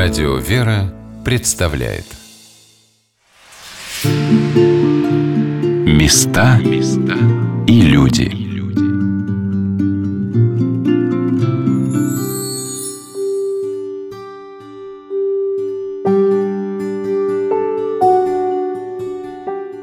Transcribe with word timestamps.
Радио 0.00 0.36
«Вера» 0.36 0.94
представляет. 1.24 2.04
Места 5.84 6.60
и 7.66 7.80
люди. 7.80 8.30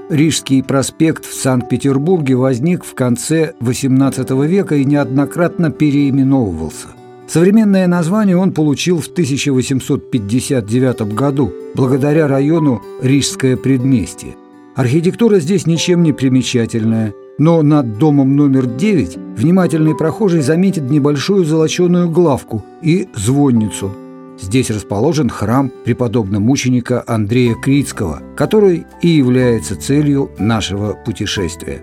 Рижский 0.10 0.64
проспект 0.64 1.26
в 1.26 1.34
Санкт-Петербурге 1.34 2.38
возник 2.38 2.86
в 2.86 2.96
конце 2.96 3.54
XVIII 3.60 4.48
века 4.48 4.76
и 4.76 4.86
неоднократно 4.86 5.72
переименовывался– 5.72 6.88
Современное 7.28 7.88
название 7.88 8.38
он 8.38 8.52
получил 8.52 9.02
в 9.02 9.08
1859 9.08 11.14
году 11.14 11.52
благодаря 11.74 12.28
району 12.28 12.84
Рижское 13.02 13.58
предместье. 13.58 14.36
Архитектура 14.76 15.40
здесь 15.40 15.66
ничем 15.66 16.04
не 16.04 16.14
примечательная, 16.14 17.14
но 17.38 17.62
над 17.62 17.98
домом 17.98 18.36
номер 18.36 18.68
9 18.68 19.18
внимательный 19.38 19.96
прохожий 19.96 20.42
заметит 20.42 20.90
небольшую 20.90 21.46
золоченую 21.46 22.10
главку 22.10 22.64
и 22.82 23.08
звонницу. 23.16 23.92
Здесь 24.40 24.70
расположен 24.70 25.30
храм 25.30 25.72
преподобно-мученика 25.86 27.04
Андрея 27.08 27.56
Крицкого, 27.56 28.22
который 28.36 28.86
и 29.02 29.08
является 29.08 29.80
целью 29.80 30.30
нашего 30.38 30.94
путешествия. 30.94 31.82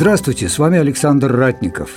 Здравствуйте, 0.00 0.48
с 0.48 0.58
вами 0.58 0.78
Александр 0.78 1.30
Ратников. 1.30 1.90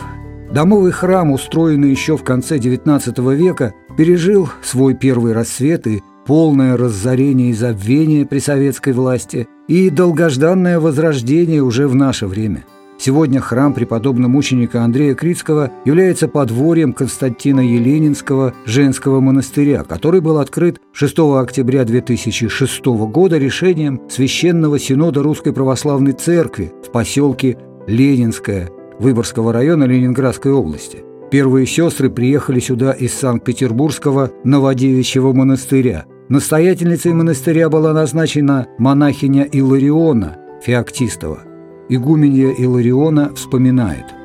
Домовый 0.52 0.91
храм, 0.91 1.31
устроенный 1.31 1.89
еще 1.89 2.17
в 2.17 2.23
конце 2.25 2.57
XIX 2.57 3.33
века, 3.33 3.73
пережил 3.97 4.50
свой 4.61 4.94
первый 4.94 5.31
рассвет 5.31 5.88
и 5.88 6.03
полное 6.25 6.75
разорение 6.75 7.52
и 7.52 7.53
забвение 7.53 8.25
при 8.25 8.39
советской 8.39 8.92
власти 8.92 9.47
и 9.69 9.89
долгожданное 9.89 10.81
возрождение 10.81 11.64
уже 11.64 11.88
в 11.88 11.95
наше 11.95 12.27
время. 12.27 12.66
Сегодня 13.00 13.39
храм 13.39 13.73
преподобно-мученика 13.73 14.81
Андрея 14.81 15.16
Крицкого 15.16 15.72
является 15.86 16.27
подворьем 16.27 16.92
Константина 16.92 17.61
Еленинского 17.61 18.53
женского 18.66 19.22
монастыря, 19.22 19.86
который 19.86 20.20
был 20.20 20.39
открыт 20.39 20.81
6 20.92 21.20
октября 21.20 21.86
2006 21.86 22.86
года 22.86 23.38
решением 23.38 24.02
Священного 24.09 24.77
Синода 24.77 25.23
Русской 25.23 25.53
Православной 25.53 26.11
Церкви 26.11 26.73
в 26.86 26.92
поселке 26.92 27.58
Ленинская, 27.88 28.70
Выборгского 29.00 29.52
района 29.52 29.84
Ленинградской 29.86 30.52
области. 30.52 31.03
Первые 31.31 31.66
сестры 31.66 32.09
приехали 32.09 32.59
сюда 32.59 32.92
из 32.92 33.14
Санкт-Петербургского 33.14 34.31
Новодевичьего 34.44 35.34
монастыря. 35.34 36.06
Настоятельницей 36.30 37.14
монастыря 37.14 37.70
была 37.70 37.94
назначена 37.94 38.67
монахиня 38.78 39.44
Илариона 39.44 40.38
Феоктистова. 40.64 41.39
Игуменья 41.89 42.52
Илариона 42.52 43.34
вспоминает– 43.36 44.06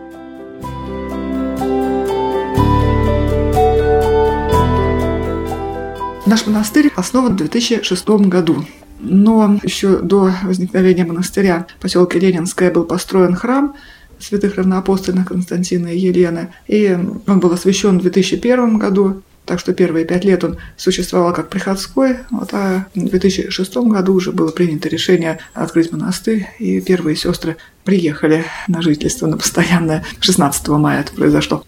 Наш 6.29 6.47
монастырь 6.47 6.93
основан 6.95 7.33
в 7.33 7.37
2006 7.37 8.07
году. 8.29 8.57
Но 9.01 9.59
еще 9.63 9.99
до 9.99 10.33
возникновения 10.43 11.05
монастыря 11.05 11.67
в 11.79 11.83
поселке 11.83 12.19
Ленинское 12.19 12.71
был 12.71 12.85
построен 12.85 13.35
храм 13.35 13.75
святых 14.19 14.57
равноапостольных 14.57 15.29
Константина 15.29 15.89
и 15.89 15.99
Елены. 15.99 16.53
И 16.67 16.99
он 17.27 17.41
был 17.41 17.53
освящен 17.53 17.99
в 17.99 18.03
2001 18.03 18.79
году, 18.79 19.23
так 19.45 19.61
что 19.61 19.73
первые 19.73 20.05
пять 20.05 20.25
лет 20.25 20.45
он 20.45 20.59
существовал 20.77 21.33
как 21.33 21.49
приходской, 21.49 22.19
вот, 22.31 22.51
а 22.53 22.87
в 22.95 23.09
2006 23.09 23.77
году 23.77 24.15
уже 24.15 24.33
было 24.33 24.51
принято 24.51 24.89
решение 24.89 25.39
открыть 25.55 25.93
монастырь, 25.93 26.49
и 26.59 26.81
первые 26.81 27.17
сестры 27.17 27.57
приехали 27.85 28.45
на 28.67 28.83
жительство 28.83 29.27
на 29.27 29.39
постоянное. 29.39 30.05
16 30.21 30.69
мая 30.69 31.01
это 31.01 31.13
произошло. 31.13 31.65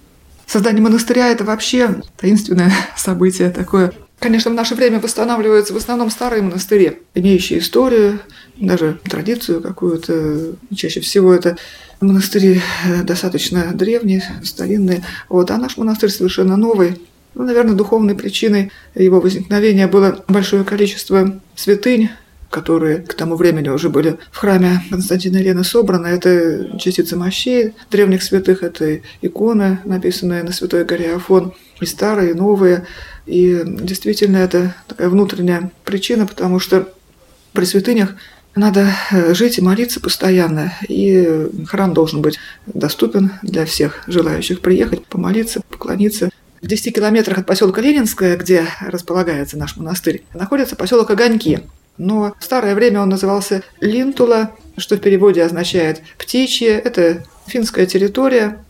Создание 0.47 0.83
монастыря– 0.83 1.29
это 1.31 1.45
вообще 1.45 2.03
таинственное 2.19 2.73
событие, 2.97 3.51
такое 3.51 3.93
Конечно, 4.21 4.51
в 4.51 4.55
наше 4.55 4.75
время 4.75 5.01
восстанавливаются 5.01 5.73
в 5.73 5.79
основном 5.79 6.11
старые 6.11 6.43
монастыри, 6.43 6.99
имеющие 7.15 7.59
историю, 7.59 8.21
даже 8.59 9.01
традицию 9.05 9.63
какую-то. 9.63 10.57
Чаще 10.77 11.01
всего 11.01 11.33
это 11.33 11.57
монастыри 12.03 12.61
э, 12.85 13.03
достаточно 13.03 13.73
древние, 13.73 14.23
старинные. 14.45 15.03
Вот, 15.31 15.51
а 15.51 15.57
наш 15.57 15.79
монастырь 15.79 16.11
совершенно 16.11 16.59
новый. 16.59 17.01
Ну, 17.35 17.45
наверное, 17.45 17.75
духовной 17.75 18.15
причиной 18.15 18.71
его 18.95 19.21
возникновения 19.21 19.87
было 19.87 20.23
большое 20.29 20.65
количество 20.65 21.41
святынь, 21.55 22.11
которые 22.51 22.99
к 22.99 23.15
тому 23.15 23.37
времени 23.37 23.71
уже 23.71 23.89
были 23.89 24.19
в 24.33 24.37
храме 24.37 24.83
Константина 24.91 25.39
Елены 25.39 25.65
собраны. 25.65 26.09
Это 26.09 26.79
частицы 26.79 27.17
мощей 27.17 27.73
древних 27.91 28.23
святых, 28.23 28.63
это 28.63 29.01
иконы, 29.23 29.79
написанные 29.85 30.43
на 30.43 30.53
Святой 30.53 30.85
горе 30.85 31.15
Афон, 31.15 31.55
и 31.81 31.87
старые, 31.87 32.31
и 32.31 32.35
новые. 32.35 32.87
И 33.27 33.63
действительно 33.65 34.39
это 34.39 34.75
такая 34.89 35.09
внутренняя 35.09 35.71
причина, 35.85 36.27
потому 36.27 36.59
что 36.59 36.93
при 37.53 37.65
святынях 37.65 38.15
надо 38.55 38.93
э, 39.11 39.35
жить 39.35 39.59
и 39.59 39.63
молиться 39.63 40.01
постоянно, 40.01 40.73
и 40.89 41.49
храм 41.67 41.95
должен 41.95 42.21
быть 42.21 42.39
доступен 42.67 43.33
для 43.43 43.65
всех 43.65 44.03
желающих 44.07 44.61
приехать, 44.61 45.07
помолиться, 45.07 45.61
поклониться. 45.69 46.31
В 46.61 46.67
10 46.67 46.95
километрах 46.95 47.39
от 47.39 47.47
поселка 47.47 47.81
Ленинское, 47.81 48.37
где 48.37 48.67
располагается 48.81 49.57
наш 49.57 49.77
монастырь, 49.77 50.25
находится 50.35 50.77
поселок 50.77 51.11
Огоньки. 51.11 51.61
Но 51.97 52.35
в 52.39 52.45
старое 52.45 52.75
время 52.75 53.03
он 53.03 53.09
назывался 53.09 53.63
Линтула, 53.81 54.53
что 54.77 54.97
в 54.97 55.01
переводе 55.01 55.43
означает 55.43 56.03
«птичье». 56.19 56.71
Это 56.71 57.25
финская 57.47 57.87
территория, 57.87 58.65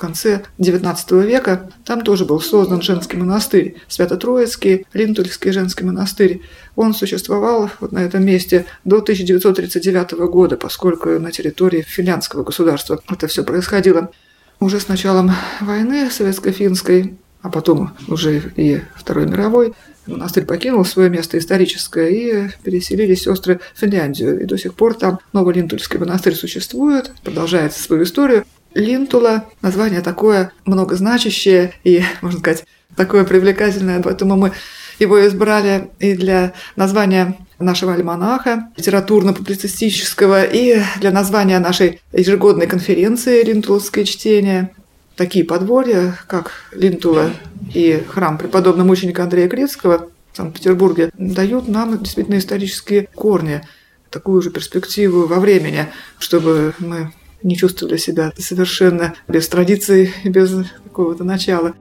конце 0.00 0.42
XIX 0.58 1.26
века 1.26 1.70
там 1.84 2.00
тоже 2.00 2.24
был 2.24 2.40
создан 2.40 2.82
женский 2.82 3.16
монастырь, 3.16 3.76
Свято-Троицкий, 3.86 4.86
Линтульский 4.92 5.52
женский 5.52 5.84
монастырь. 5.84 6.40
Он 6.74 6.94
существовал 6.94 7.70
вот 7.80 7.92
на 7.92 7.98
этом 8.00 8.24
месте 8.24 8.66
до 8.84 8.98
1939 8.98 10.12
года, 10.30 10.56
поскольку 10.56 11.10
на 11.10 11.30
территории 11.30 11.82
финляндского 11.82 12.42
государства 12.42 13.00
это 13.08 13.26
все 13.26 13.44
происходило. 13.44 14.10
Уже 14.58 14.80
с 14.80 14.88
началом 14.88 15.32
войны 15.60 16.10
советско-финской, 16.10 17.14
а 17.42 17.50
потом 17.50 17.92
уже 18.08 18.52
и 18.56 18.80
Второй 18.94 19.26
мировой, 19.26 19.74
монастырь 20.06 20.44
покинул 20.44 20.84
свое 20.84 21.08
место 21.08 21.38
историческое 21.38 22.08
и 22.10 22.50
переселились 22.62 23.22
сестры 23.22 23.60
в 23.74 23.80
Финляндию. 23.80 24.40
И 24.40 24.44
до 24.44 24.58
сих 24.58 24.74
пор 24.74 24.94
там 24.94 25.18
Новый 25.32 25.54
Линтульский 25.54 25.98
монастырь 25.98 26.34
существует, 26.34 27.12
продолжает 27.22 27.72
свою 27.72 28.02
историю. 28.02 28.44
Линтула– 28.74 29.46
название 29.62 30.00
такое 30.00 30.52
многозначащее 30.64 31.72
и, 31.84 32.02
можно 32.22 32.40
сказать, 32.40 32.64
такое 32.96 33.24
привлекательное, 33.24 34.00
поэтому 34.02 34.36
мы 34.36 34.52
его 34.98 35.26
избрали 35.26 35.90
и 35.98 36.14
для 36.14 36.52
названия 36.76 37.36
нашего 37.58 37.94
альманаха, 37.94 38.70
литературно-публицистического, 38.76 40.44
и 40.44 40.80
для 41.00 41.10
названия 41.10 41.58
нашей 41.58 42.00
ежегодной 42.12 42.66
конференции 42.66 43.42
«Линтуловское 43.42 44.04
чтение». 44.04 44.70
Такие 45.16 45.44
подворья, 45.44 46.16
как 46.26 46.52
Линтула 46.72 47.30
и 47.74 48.02
храм 48.08 48.38
преподобного 48.38 48.86
мученика 48.86 49.24
Андрея 49.24 49.48
Крецкого 49.48 50.08
в 50.32 50.36
Санкт-Петербурге, 50.36 51.10
дают 51.18 51.68
нам 51.68 51.98
действительно 51.98 52.38
исторические 52.38 53.08
корни, 53.14 53.62
такую 54.10 54.40
же 54.42 54.50
перспективу 54.50 55.26
во 55.26 55.38
времени, 55.40 55.86
чтобы 56.18 56.74
мы 56.78 57.12
не 57.42 57.56
чувствовали 57.56 57.96
себя 57.96 58.32
совершенно 58.38 59.14
без 59.28 59.48
традиций, 59.48 60.12
без 60.24 60.52
какого-то 60.84 61.24
начала. 61.24 61.74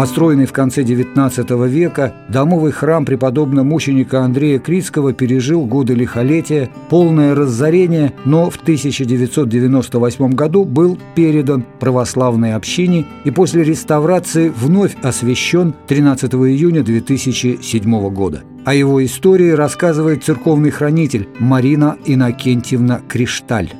Построенный 0.00 0.46
в 0.46 0.52
конце 0.54 0.82
XIX 0.82 1.68
века, 1.68 2.14
домовый 2.30 2.72
храм 2.72 3.04
преподобного 3.04 3.64
мученика 3.64 4.22
Андрея 4.22 4.58
Крицкого 4.58 5.12
пережил 5.12 5.66
годы 5.66 5.92
лихолетия, 5.92 6.70
полное 6.88 7.34
разорение, 7.34 8.14
но 8.24 8.48
в 8.48 8.56
1998 8.56 10.30
году 10.30 10.64
был 10.64 10.98
передан 11.14 11.66
православной 11.80 12.54
общине 12.54 13.04
и 13.24 13.30
после 13.30 13.62
реставрации 13.62 14.48
вновь 14.48 14.96
освящен 15.02 15.74
13 15.86 16.32
июня 16.32 16.82
2007 16.82 18.08
года. 18.08 18.42
О 18.62 18.74
его 18.74 19.02
истории 19.02 19.52
рассказывает 19.52 20.22
церковный 20.22 20.70
хранитель 20.70 21.26
Марина 21.38 21.96
Иннокентьевна 22.04 23.00
Кришталь. 23.08 23.72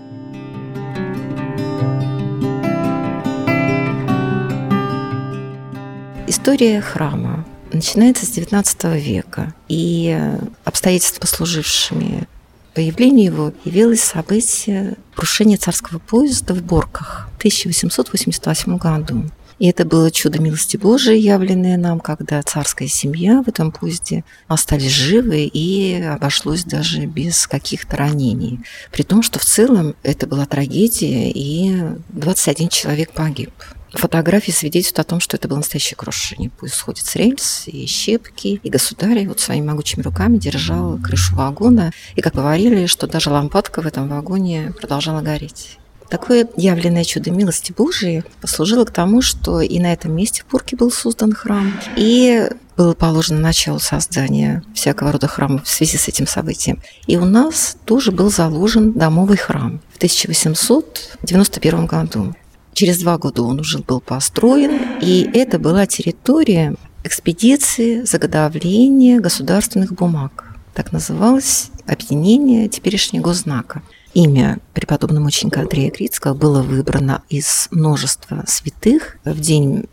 История 6.27 6.81
храма 6.81 7.45
начинается 7.75 8.25
с 8.25 8.31
XIX 8.31 8.99
века, 8.99 9.53
и 9.69 10.19
обстоятельства, 10.65 11.21
послужившими 11.21 12.27
появлению 12.75 13.27
его 13.27 13.53
явилось 13.67 14.03
событие 14.03 14.97
крушения 15.15 15.59
царского 15.59 15.99
поезда 15.99 16.55
в 16.55 16.63
Борках 16.63 17.29
в 17.35 17.39
1888 17.39 18.79
году. 18.79 19.25
И 19.61 19.69
это 19.69 19.85
было 19.85 20.11
чудо 20.11 20.41
милости 20.41 20.79
Божией, 20.79 21.21
явленное 21.21 21.77
нам, 21.77 22.01
когда 22.01 22.43
царская 22.43 22.89
семья 22.89 23.43
в 23.43 23.49
этом 23.49 23.73
поезде 23.73 24.25
остались 24.49 24.91
живы 24.91 25.45
и 25.45 26.03
обошлось 26.03 26.65
даже 26.65 27.05
без 27.05 27.47
каких-то 27.47 27.99
ранений. 27.99 28.61
При 28.91 29.03
том, 29.03 29.23
что 29.23 29.39
в 29.39 29.45
целом 29.45 29.95
это 30.03 30.27
была 30.27 30.47
трагедия, 30.47 31.31
и 31.31 31.77
21 32.09 32.71
человек 32.71 33.13
погиб. 33.13 33.53
Фотографии 33.93 34.51
свидетельствуют 34.51 35.07
о 35.07 35.11
том, 35.11 35.21
что 35.21 35.37
это 35.37 35.47
было 35.47 35.59
настоящее 35.59 35.97
крушение. 35.97 36.49
Поезд 36.49 36.77
сходит 36.77 37.05
с 37.05 37.15
рельс, 37.17 37.65
и 37.67 37.85
щепки, 37.85 38.61
и 38.63 38.71
государь 38.71 39.27
вот 39.27 39.41
своими 39.41 39.67
могучими 39.67 40.03
руками 40.03 40.39
держал 40.39 40.97
крышу 40.97 41.37
вагона. 41.37 41.93
И, 42.15 42.23
как 42.23 42.35
говорили, 42.35 42.87
что 42.87 43.07
даже 43.07 43.29
лампадка 43.29 43.83
в 43.83 43.87
этом 43.87 44.09
вагоне 44.09 44.73
продолжала 44.81 45.21
гореть. 45.21 45.80
Такое 46.11 46.49
явленное 46.57 47.05
чудо 47.05 47.31
милости 47.31 47.73
Божией 47.73 48.25
послужило 48.41 48.85
к 48.85 48.91
тому, 48.91 49.23
что 49.23 49.61
и 49.61 49.79
на 49.79 49.93
этом 49.93 50.13
месте 50.15 50.43
в 50.43 50.47
Пурке 50.47 50.75
был 50.77 50.91
создан 50.91 51.33
храм, 51.33 51.73
и 51.97 52.51
было 52.77 52.95
положено 52.95 53.39
начало 53.39 53.79
создания 53.79 54.65
всякого 54.75 55.13
рода 55.13 55.29
храмов 55.29 55.65
в 55.65 55.69
связи 55.69 55.97
с 55.97 56.09
этим 56.09 56.27
событием. 56.27 56.83
И 57.07 57.17
у 57.17 57.25
нас 57.25 57.77
тоже 57.85 58.11
был 58.11 58.29
заложен 58.29 58.93
домовый 58.93 59.37
храм 59.37 59.81
в 59.93 59.99
1891 59.99 61.87
году. 61.87 62.35
Через 62.73 62.99
два 62.99 63.17
года 63.17 63.43
он 63.43 63.61
уже 63.61 63.79
был 63.79 64.01
построен, 64.01 64.99
и 65.01 65.31
это 65.33 65.61
была 65.61 65.87
территория 65.87 66.75
экспедиции 67.05 68.03
заготовления 68.03 69.21
государственных 69.21 69.93
бумаг. 69.93 70.57
Так 70.75 70.91
называлось 70.91 71.71
объединение 71.87 72.69
теперешнего 72.69 73.23
госзнака– 73.23 73.83
Имя 74.13 74.59
преподобного 74.75 75.23
мученика 75.23 75.61
Андрея 75.61 75.91
Крицкого 75.91 76.35
было 76.35 76.63
выбрано 76.63 77.23
из 77.29 77.69
множества 77.71 78.43
святых, 78.47 79.19
в 79.25 79.39
день 79.39 79.85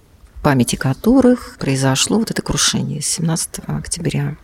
памяти 0.41 0.75
которых 0.75 1.57
произошло 1.59 2.17
вот 2.17 2.31
это 2.31 2.41
крушение 2.41 3.01
17 3.01 3.59
октября. 3.67 4.37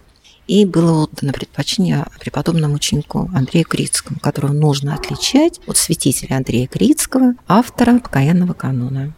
И 0.45 0.65
было 0.65 1.03
отдано 1.05 1.33
предпочтение 1.33 2.05
преподобному 2.19 2.75
ученику 2.75 3.31
Андрею 3.33 3.65
Крицкому, 3.65 4.19
которого 4.19 4.51
нужно 4.51 4.93
отличать 4.93 5.59
от 5.65 5.77
святителя 5.77 6.35
Андрея 6.35 6.67
Крицкого, 6.67 7.33
автора 7.47 7.99
покаянного 7.99 8.53
канона. 8.53 9.13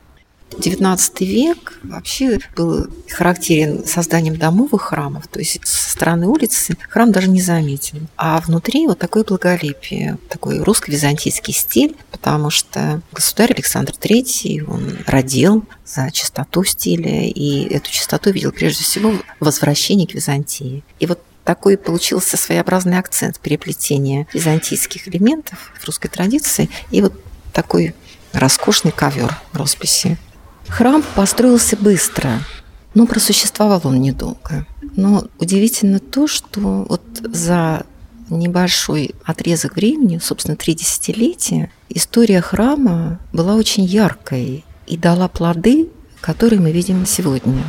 XIX 0.51 1.25
век 1.25 1.79
вообще 1.83 2.39
был 2.55 2.87
характерен 3.09 3.85
созданием 3.85 4.37
домовых 4.37 4.83
храмов, 4.83 5.27
то 5.27 5.39
есть 5.39 5.59
со 5.65 5.91
стороны 5.91 6.27
улицы 6.27 6.77
храм 6.89 7.11
даже 7.11 7.29
не 7.29 7.41
заметен. 7.41 8.07
А 8.15 8.39
внутри 8.41 8.87
вот 8.87 8.99
такое 8.99 9.23
благолепие, 9.23 10.17
такой 10.29 10.59
русско-византийский 10.59 11.53
стиль, 11.53 11.95
потому 12.11 12.49
что 12.49 13.01
государь 13.11 13.53
Александр 13.53 13.93
III, 13.93 14.65
он 14.65 14.97
родил 15.07 15.65
за 15.85 16.11
чистоту 16.11 16.63
стиля, 16.63 17.27
и 17.27 17.67
эту 17.73 17.91
чистоту 17.91 18.31
видел 18.31 18.51
прежде 18.51 18.83
всего 18.83 19.11
в 19.11 19.23
возвращении 19.39 20.05
к 20.05 20.13
Византии. 20.13 20.83
И 20.99 21.05
вот 21.05 21.21
такой 21.43 21.77
получился 21.77 22.37
своеобразный 22.37 22.97
акцент 22.97 23.39
переплетения 23.39 24.27
византийских 24.33 25.07
элементов 25.07 25.71
в 25.79 25.85
русской 25.85 26.07
традиции 26.07 26.69
и 26.91 27.01
вот 27.01 27.13
такой 27.53 27.93
роскошный 28.33 28.91
ковер 28.91 29.37
росписи 29.53 30.17
Храм 30.69 31.03
построился 31.15 31.77
быстро, 31.77 32.39
но 32.93 33.05
просуществовал 33.05 33.81
он 33.83 34.01
недолго. 34.01 34.65
Но 34.95 35.25
удивительно 35.39 35.99
то, 35.99 36.27
что 36.27 36.85
вот 36.89 37.01
за 37.21 37.85
небольшой 38.29 39.13
отрезок 39.23 39.75
времени, 39.75 40.19
собственно, 40.19 40.55
три 40.55 40.73
десятилетия, 40.73 41.71
история 41.89 42.41
храма 42.41 43.19
была 43.33 43.55
очень 43.55 43.83
яркой 43.83 44.63
и 44.87 44.97
дала 44.97 45.27
плоды, 45.27 45.89
которые 46.21 46.59
мы 46.59 46.71
видим 46.71 47.05
сегодня. 47.05 47.63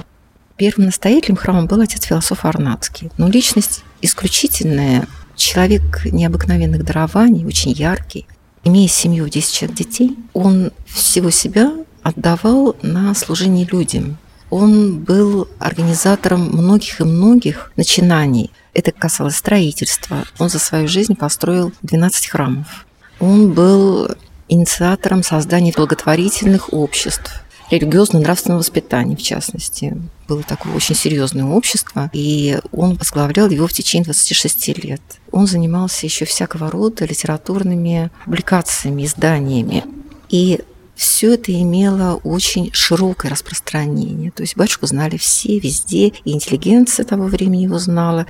Первым 0.56 0.86
настоятелем 0.86 1.36
храма 1.36 1.66
был 1.66 1.80
отец-философ 1.80 2.44
Арнацкий. 2.46 3.10
Но 3.18 3.28
личность 3.28 3.84
исключительная, 4.00 5.06
человек 5.34 6.06
необыкновенных 6.06 6.84
дарований, 6.84 7.44
очень 7.44 7.72
яркий. 7.72 8.26
Имея 8.64 8.88
семью 8.88 9.26
в 9.26 9.30
10 9.30 9.74
детей, 9.74 10.16
он 10.32 10.72
всего 10.86 11.30
себя 11.30 11.72
отдавал 12.06 12.76
на 12.82 13.14
служение 13.14 13.66
людям. 13.66 14.16
Он 14.48 15.00
был 15.00 15.48
организатором 15.58 16.40
многих 16.52 17.00
и 17.00 17.04
многих 17.04 17.72
начинаний. 17.76 18.52
Это 18.74 18.92
касалось 18.92 19.34
строительства. 19.36 20.24
Он 20.38 20.48
за 20.48 20.60
свою 20.60 20.86
жизнь 20.86 21.16
построил 21.16 21.72
12 21.82 22.28
храмов. 22.28 22.86
Он 23.18 23.52
был 23.52 24.08
инициатором 24.48 25.24
создания 25.24 25.72
благотворительных 25.72 26.72
обществ, 26.72 27.42
религиозно-нравственного 27.72 28.58
воспитания, 28.60 29.16
в 29.16 29.22
частности. 29.22 30.00
Было 30.28 30.44
такое 30.44 30.74
очень 30.74 30.94
серьезное 30.94 31.46
общество, 31.46 32.08
и 32.12 32.60
он 32.70 32.94
возглавлял 32.94 33.50
его 33.50 33.66
в 33.66 33.72
течение 33.72 34.04
26 34.04 34.68
лет. 34.84 35.02
Он 35.32 35.48
занимался 35.48 36.06
еще 36.06 36.24
всякого 36.24 36.70
рода 36.70 37.04
литературными 37.04 38.12
публикациями, 38.24 39.06
изданиями. 39.06 39.82
И 40.28 40.60
все 40.96 41.34
это 41.34 41.52
имело 41.52 42.18
очень 42.24 42.72
широкое 42.72 43.30
распространение. 43.30 44.30
То 44.30 44.42
есть 44.42 44.56
батюшку 44.56 44.86
знали 44.86 45.18
все, 45.18 45.58
везде, 45.58 46.08
и 46.24 46.32
интеллигенция 46.32 47.04
того 47.04 47.24
времени 47.24 47.64
его 47.64 47.78
знала. 47.78 48.26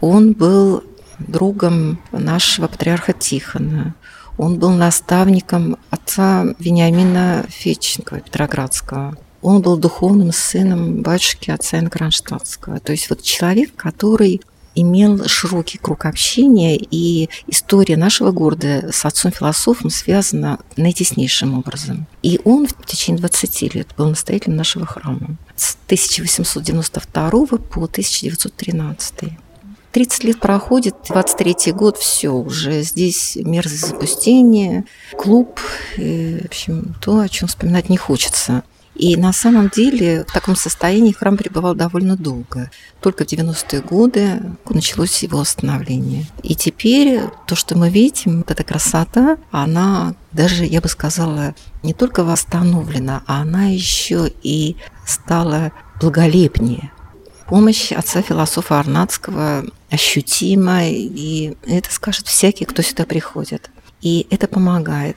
Он 0.00 0.32
был 0.32 0.82
другом 1.18 2.00
нашего 2.12 2.66
патриарха 2.68 3.12
Тихона. 3.12 3.94
Он 4.38 4.58
был 4.58 4.70
наставником 4.70 5.76
отца 5.90 6.46
Вениамина 6.58 7.44
Феченкова, 7.48 8.20
Петроградского. 8.20 9.16
Он 9.42 9.60
был 9.60 9.76
духовным 9.76 10.32
сыном 10.32 11.02
батюшки 11.02 11.50
отца 11.50 11.78
Инкронштадтского. 11.78 12.80
То 12.80 12.92
есть 12.92 13.10
вот 13.10 13.22
человек, 13.22 13.74
который 13.76 14.40
имел 14.76 15.26
широкий 15.26 15.78
круг 15.78 16.04
общения, 16.04 16.76
и 16.76 17.28
история 17.48 17.96
нашего 17.96 18.30
города 18.30 18.90
с 18.92 19.04
отцом-философом 19.04 19.90
связана 19.90 20.60
наитеснейшим 20.76 21.58
образом. 21.58 22.06
И 22.22 22.38
он 22.44 22.68
в 22.68 22.86
течение 22.86 23.20
20 23.20 23.74
лет 23.74 23.88
был 23.96 24.10
настоятелем 24.10 24.56
нашего 24.56 24.86
храма 24.86 25.36
с 25.56 25.76
1892 25.86 27.30
по 27.30 27.84
1913. 27.84 29.14
30 29.92 30.24
лет 30.24 30.40
проходит, 30.40 30.94
23 31.08 31.72
год, 31.72 31.96
все, 31.96 32.28
уже 32.28 32.82
здесь 32.82 33.34
мерзость 33.36 33.88
запустения, 33.88 34.84
клуб, 35.16 35.58
и, 35.96 36.40
в 36.42 36.44
общем, 36.44 36.94
то, 37.00 37.20
о 37.20 37.28
чем 37.30 37.48
вспоминать 37.48 37.88
не 37.88 37.96
хочется. 37.96 38.62
И 38.98 39.16
на 39.16 39.32
самом 39.32 39.68
деле 39.68 40.24
в 40.24 40.32
таком 40.32 40.56
состоянии 40.56 41.12
храм 41.12 41.36
пребывал 41.36 41.74
довольно 41.74 42.16
долго. 42.16 42.70
Только 43.00 43.24
в 43.24 43.28
90-е 43.28 43.82
годы 43.82 44.40
началось 44.68 45.22
его 45.22 45.38
восстановление. 45.38 46.26
И 46.42 46.54
теперь 46.54 47.20
то, 47.46 47.54
что 47.54 47.76
мы 47.76 47.90
видим, 47.90 48.38
вот 48.38 48.50
эта 48.50 48.64
красота, 48.64 49.36
она 49.50 50.14
даже, 50.32 50.64
я 50.64 50.80
бы 50.80 50.88
сказала, 50.88 51.54
не 51.82 51.92
только 51.92 52.24
восстановлена, 52.24 53.22
а 53.26 53.42
она 53.42 53.66
еще 53.66 54.32
и 54.42 54.76
стала 55.06 55.72
благолепнее. 56.00 56.90
Помощь 57.46 57.92
отца 57.92 58.22
философа 58.22 58.80
Арнадского 58.80 59.64
ощутима, 59.90 60.88
и 60.88 61.56
это 61.66 61.92
скажет 61.92 62.26
всякий, 62.26 62.64
кто 62.64 62.82
сюда 62.82 63.04
приходит. 63.04 63.70
И 64.02 64.26
это 64.30 64.46
помогает. 64.46 65.16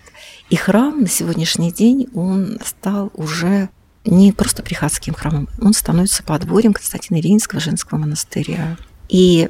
И 0.49 0.55
храм 0.55 1.01
на 1.01 1.07
сегодняшний 1.07 1.71
день, 1.71 2.07
он 2.13 2.59
стал 2.63 3.11
уже 3.13 3.69
не 4.05 4.31
просто 4.31 4.63
приходским 4.63 5.13
храмом, 5.13 5.49
он 5.61 5.73
становится 5.73 6.23
подворьем 6.23 6.73
Константина 6.73 7.19
Ильинского 7.19 7.59
женского 7.59 7.99
монастыря. 7.99 8.77
И 9.09 9.49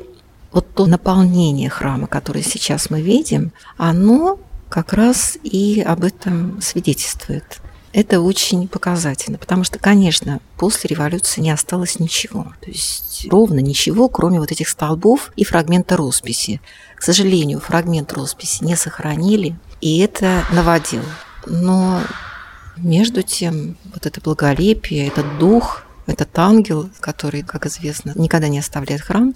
вот 0.51 0.73
то 0.73 0.85
наполнение 0.87 1.69
храма, 1.69 2.07
которое 2.07 2.43
сейчас 2.43 2.89
мы 2.89 3.01
видим, 3.01 3.51
оно 3.77 4.39
как 4.69 4.93
раз 4.93 5.37
и 5.43 5.81
об 5.81 6.03
этом 6.03 6.61
свидетельствует. 6.61 7.61
Это 7.91 8.21
очень 8.21 8.67
показательно, 8.67 9.37
потому 9.39 9.63
что, 9.63 9.79
конечно, 9.79 10.39
после 10.57 10.89
революции 10.89 11.41
не 11.41 11.49
осталось 11.49 11.99
ничего. 11.99 12.53
То 12.61 12.69
есть 12.69 13.27
ровно 13.31 13.59
ничего, 13.59 14.09
кроме 14.09 14.39
вот 14.39 14.51
этих 14.51 14.69
столбов 14.69 15.31
и 15.35 15.43
фрагмента 15.43 15.97
росписи. 15.97 16.61
К 16.95 17.01
сожалению, 17.01 17.59
фрагмент 17.59 18.13
росписи 18.13 18.63
не 18.63 18.75
сохранили, 18.75 19.57
и 19.81 19.99
это 19.99 20.45
наводило. 20.51 21.05
Но 21.47 22.01
между 22.77 23.23
тем, 23.23 23.77
вот 23.91 24.05
это 24.05 24.21
благолепие, 24.21 25.07
этот 25.07 25.39
дух, 25.39 25.83
этот 26.05 26.37
ангел, 26.37 26.89
который, 26.99 27.41
как 27.41 27.65
известно, 27.65 28.13
никогда 28.15 28.47
не 28.49 28.59
оставляет 28.59 29.01
храм, 29.01 29.33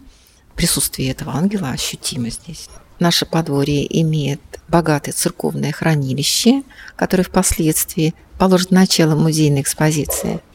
присутствие 0.56 1.10
этого 1.10 1.34
ангела 1.34 1.70
ощутимо 1.70 2.30
здесь. 2.30 2.70
Наше 3.00 3.26
подворье 3.26 3.86
имеет 4.02 4.42
богатое 4.68 5.14
церковное 5.14 5.72
хранилище, 5.72 6.64
которое 6.96 7.24
впоследствии 7.24 8.14
положит 8.44 8.72
начало 8.72 9.16
музейной 9.16 9.62
экспозиции– 9.62 10.42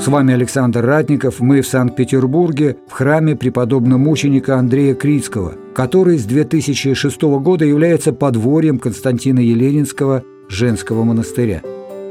С 0.00 0.08
вами 0.08 0.32
Александр 0.32 0.82
Ратников. 0.82 1.40
Мы 1.40 1.60
в 1.60 1.66
Санкт-Петербурге 1.68 2.78
в 2.88 2.92
храме 2.92 3.36
преподобно-мученика 3.36 4.56
Андрея 4.56 4.94
Крицкого, 4.94 5.52
который 5.74 6.16
с 6.16 6.24
2006 6.24 7.20
года 7.20 7.66
является 7.66 8.14
подворьем 8.14 8.78
Константина 8.78 9.40
Еленинского 9.40 10.24
женского 10.48 11.04
монастыря. 11.04 11.60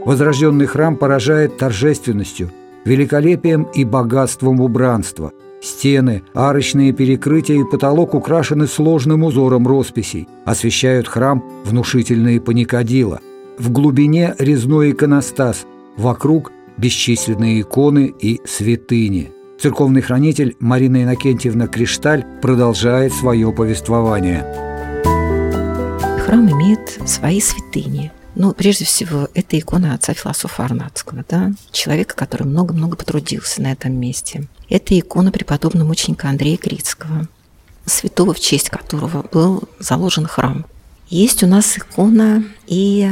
Возрожденный 0.05 0.67
храм 0.67 0.97
поражает 0.97 1.57
торжественностью, 1.57 2.51
великолепием 2.85 3.63
и 3.73 3.83
богатством 3.83 4.61
убранства. 4.61 5.31
Стены, 5.61 6.23
арочные 6.33 6.93
перекрытия 6.93 7.59
и 7.59 7.63
потолок 7.69 8.13
украшены 8.13 8.65
сложным 8.67 9.23
узором 9.23 9.67
росписей, 9.67 10.27
освещают 10.45 11.07
храм 11.07 11.43
внушительные 11.65 12.39
паникадила. 12.39 13.19
В 13.57 13.71
глубине 13.71 14.35
резной 14.39 14.91
иконостас, 14.91 15.65
вокруг 15.97 16.51
бесчисленные 16.77 17.61
иконы 17.61 18.13
и 18.19 18.39
святыни. 18.45 19.31
Церковный 19.59 20.01
хранитель 20.01 20.55
Марина 20.61 21.03
Иннокентьевна 21.03 21.67
Кришталь 21.67 22.25
продолжает 22.41 23.11
свое 23.11 23.51
повествование. 23.51 24.45
Храм 26.25 26.49
имеет 26.49 26.97
свои 27.05 27.41
святыни. 27.41 28.11
Ну, 28.39 28.53
прежде 28.53 28.85
всего, 28.85 29.27
это 29.33 29.59
икона 29.59 29.93
отца 29.93 30.13
философа 30.13 30.63
Арнадского, 30.63 31.25
да, 31.27 31.51
человека, 31.73 32.15
который 32.15 32.47
много-много 32.47 32.95
потрудился 32.95 33.61
на 33.61 33.73
этом 33.73 33.93
месте. 33.99 34.47
Это 34.69 34.97
икона 34.97 35.29
преподобного 35.29 35.85
мученика 35.89 36.29
Андрея 36.29 36.55
Крицкого, 36.55 37.27
святого, 37.85 38.33
в 38.33 38.39
честь 38.39 38.69
которого 38.69 39.27
был 39.29 39.63
заложен 39.79 40.25
храм. 40.25 40.65
Есть 41.09 41.43
у 41.43 41.47
нас 41.47 41.77
икона 41.77 42.45
и 42.65 43.11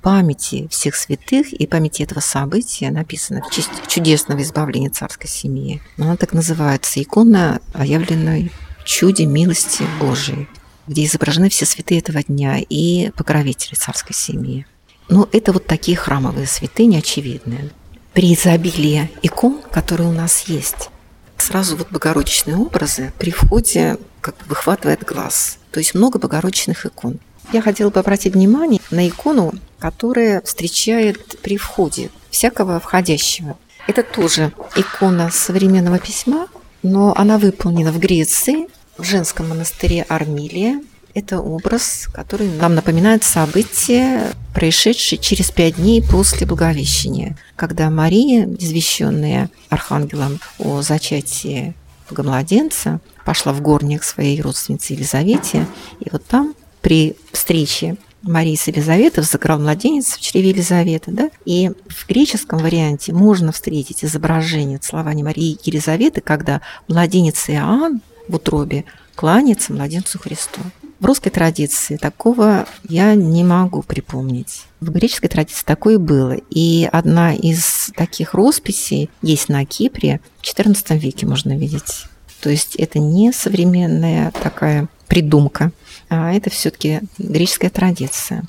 памяти 0.00 0.68
всех 0.70 0.96
святых 0.96 1.52
и 1.52 1.66
памяти 1.66 2.04
этого 2.04 2.20
события 2.20 2.90
написано 2.90 3.42
в 3.42 3.54
честь 3.54 3.68
чудесного 3.88 4.40
избавления 4.40 4.88
царской 4.88 5.28
семьи. 5.28 5.82
Она 5.98 6.16
так 6.16 6.32
называется 6.32 7.02
«Икона 7.02 7.60
явленной 7.78 8.50
чуде 8.86 9.26
милости 9.26 9.84
Божией», 10.00 10.48
где 10.86 11.04
изображены 11.04 11.48
все 11.48 11.66
святые 11.66 12.00
этого 12.00 12.22
дня 12.22 12.58
и 12.58 13.10
покровители 13.16 13.74
царской 13.74 14.14
семьи. 14.14 14.66
Но 15.08 15.28
это 15.32 15.52
вот 15.52 15.66
такие 15.66 15.96
храмовые 15.96 16.46
святыни 16.46 16.96
очевидные. 16.96 17.70
При 18.12 18.34
изобилии 18.34 19.10
икон, 19.22 19.60
которые 19.70 20.08
у 20.08 20.12
нас 20.12 20.42
есть, 20.46 20.90
сразу 21.36 21.76
вот 21.76 21.90
богородичные 21.90 22.56
образы 22.56 23.12
при 23.18 23.30
входе 23.30 23.98
как 24.20 24.36
бы 24.38 24.44
выхватывает 24.48 25.04
глаз. 25.04 25.58
То 25.70 25.80
есть 25.80 25.94
много 25.94 26.18
богородичных 26.18 26.86
икон. 26.86 27.18
Я 27.52 27.62
хотела 27.62 27.90
бы 27.90 28.00
обратить 28.00 28.34
внимание 28.34 28.80
на 28.90 29.08
икону 29.08 29.52
которая 29.82 30.40
встречает 30.42 31.40
при 31.42 31.56
входе 31.56 32.10
всякого 32.30 32.78
входящего. 32.78 33.58
Это 33.88 34.04
тоже 34.04 34.52
икона 34.76 35.28
современного 35.32 35.98
письма, 35.98 36.46
но 36.84 37.12
она 37.16 37.36
выполнена 37.36 37.90
в 37.90 37.98
Греции, 37.98 38.68
в 38.96 39.04
женском 39.04 39.48
монастыре 39.48 40.02
Армилия. 40.08 40.82
Это 41.14 41.40
образ, 41.40 42.08
который 42.12 42.48
нам 42.48 42.74
напоминает 42.74 43.22
события, 43.22 44.32
происшедшие 44.54 45.18
через 45.18 45.50
пять 45.50 45.76
дней 45.76 46.02
после 46.02 46.46
Благовещения, 46.46 47.36
когда 47.54 47.90
Мария, 47.90 48.46
извещенная 48.46 49.50
архангелом 49.68 50.40
о 50.58 50.80
зачатии 50.80 51.74
богомладенца, 52.08 53.00
пошла 53.26 53.52
в 53.52 53.60
горник 53.60 54.00
к 54.00 54.04
своей 54.04 54.40
родственнице 54.40 54.94
Елизавете, 54.94 55.66
и 56.00 56.08
вот 56.10 56.24
там 56.24 56.54
при 56.80 57.14
встрече 57.30 57.96
Марии 58.22 58.56
с 58.56 58.68
Елизаветой 58.68 59.22
взыграл 59.22 59.58
младенец 59.58 60.16
в 60.16 60.20
чреве 60.20 60.50
Елизаветы, 60.50 61.10
да? 61.10 61.30
И 61.44 61.70
в 61.88 62.08
греческом 62.08 62.60
варианте 62.60 63.12
можно 63.12 63.52
встретить 63.52 64.04
изображение 64.04 64.78
целования 64.78 65.24
Марии 65.24 65.52
и 65.52 65.70
Елизаветы, 65.70 66.20
когда 66.20 66.60
младенец 66.88 67.48
Иоанн 67.48 68.00
в 68.32 68.36
утробе 68.36 68.84
кланяется 69.14 69.72
младенцу 69.72 70.18
Христу. 70.18 70.60
В 70.98 71.06
русской 71.06 71.30
традиции 71.30 71.96
такого 71.96 72.66
я 72.88 73.14
не 73.14 73.44
могу 73.44 73.82
припомнить. 73.82 74.64
В 74.80 74.90
греческой 74.90 75.28
традиции 75.28 75.64
такое 75.64 75.98
было. 75.98 76.36
И 76.50 76.88
одна 76.90 77.34
из 77.34 77.90
таких 77.96 78.34
росписей 78.34 79.10
есть 79.20 79.48
на 79.48 79.64
Кипре. 79.64 80.20
В 80.40 80.44
XIV 80.44 80.98
веке 80.98 81.26
можно 81.26 81.56
видеть. 81.56 82.06
То 82.40 82.50
есть 82.50 82.76
это 82.76 82.98
не 82.98 83.32
современная 83.32 84.32
такая 84.42 84.88
придумка 85.08 85.72
а 86.12 86.30
это 86.32 86.50
все-таки 86.50 87.00
греческая 87.16 87.70
традиция. 87.70 88.44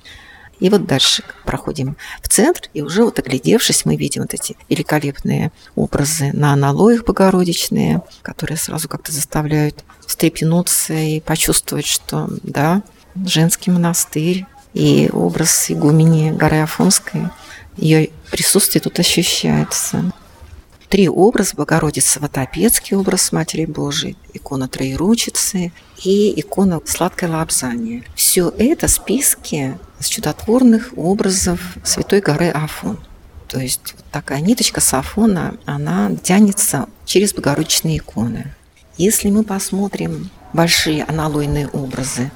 И 0.64 0.70
вот 0.70 0.86
дальше 0.86 1.24
проходим 1.44 1.98
в 2.22 2.30
центр, 2.30 2.70
и 2.74 2.82
уже 2.82 3.04
вот 3.04 3.20
оглядевшись, 3.20 3.84
мы 3.84 3.98
видим 3.98 4.22
вот 4.22 4.34
эти 4.34 4.56
великолепные 4.70 5.52
образы 5.76 6.32
на 6.32 6.54
аналоях 6.54 7.04
богородичные, 7.04 8.02
которые 8.22 8.58
сразу 8.58 8.88
как-то 8.88 9.12
заставляют 9.12 9.84
встрепенуться 10.08 10.94
и 10.94 11.20
почувствовать, 11.20 11.86
что 11.86 12.30
да, 12.44 12.82
женский 13.26 13.72
монастырь 13.72 14.46
и 14.74 15.10
образ 15.12 15.70
игумени 15.70 16.32
горы 16.32 16.62
Афонской, 16.62 17.24
ее 17.76 18.12
присутствие 18.32 18.82
тут 18.82 18.98
ощущается 19.00 20.14
три 20.88 21.10
образа 21.10 21.56
Богородицы 21.58 22.22
Ватопецкий 22.22 22.96
образ 22.96 23.34
Матери 23.34 23.66
Божией, 23.66 24.16
икона 24.34 24.70
Троеручицы 24.70 25.74
и 26.06 26.40
икона 26.40 26.80
Сладкое 26.86 27.32
Лапзание. 27.32 28.06
Все 28.16 28.54
это 28.58 28.88
списки 28.88 29.78
с 30.04 30.10
чудотворных 30.10 30.92
образов 30.98 31.78
Святой 31.84 32.20
горы 32.20 32.50
Афон. 32.50 33.00
То 33.48 33.60
есть 33.60 33.94
вот 33.96 34.06
такая 34.12 34.42
ниточка 34.42 34.82
с 34.82 34.94
Афона, 34.94 35.56
она 35.66 36.12
тянется 36.22 36.88
через 37.06 37.34
богородичные 37.34 37.98
иконы. 37.98 38.54
Если 38.98 39.30
мы 39.30 39.44
посмотрим 39.44 40.30
большие 40.52 41.04
аналойные 41.04 41.68
образы, 41.70 42.32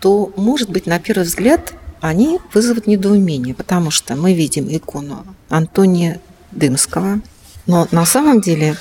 то, 0.00 0.32
может 0.36 0.68
быть, 0.68 0.86
на 0.86 0.98
первый 0.98 1.22
взгляд 1.22 1.74
они 2.00 2.40
вызовут 2.52 2.88
недоумение, 2.88 3.54
потому 3.54 3.90
что 3.92 4.16
мы 4.16 4.34
видим 4.34 4.66
икону 4.68 5.24
Антония 5.48 6.20
Дымского, 6.50 7.20
но 7.66 7.86
на 7.92 8.04
самом 8.04 8.40
деле 8.40 8.76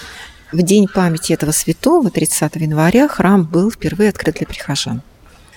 в 0.51 0.63
день 0.63 0.87
памяти 0.87 1.33
этого 1.33 1.51
святого, 1.51 2.09
30 2.09 2.55
января, 2.55 3.07
храм 3.07 3.43
был 3.43 3.69
впервые 3.69 4.09
открыт 4.09 4.37
для 4.37 4.47
прихожан. 4.47 5.03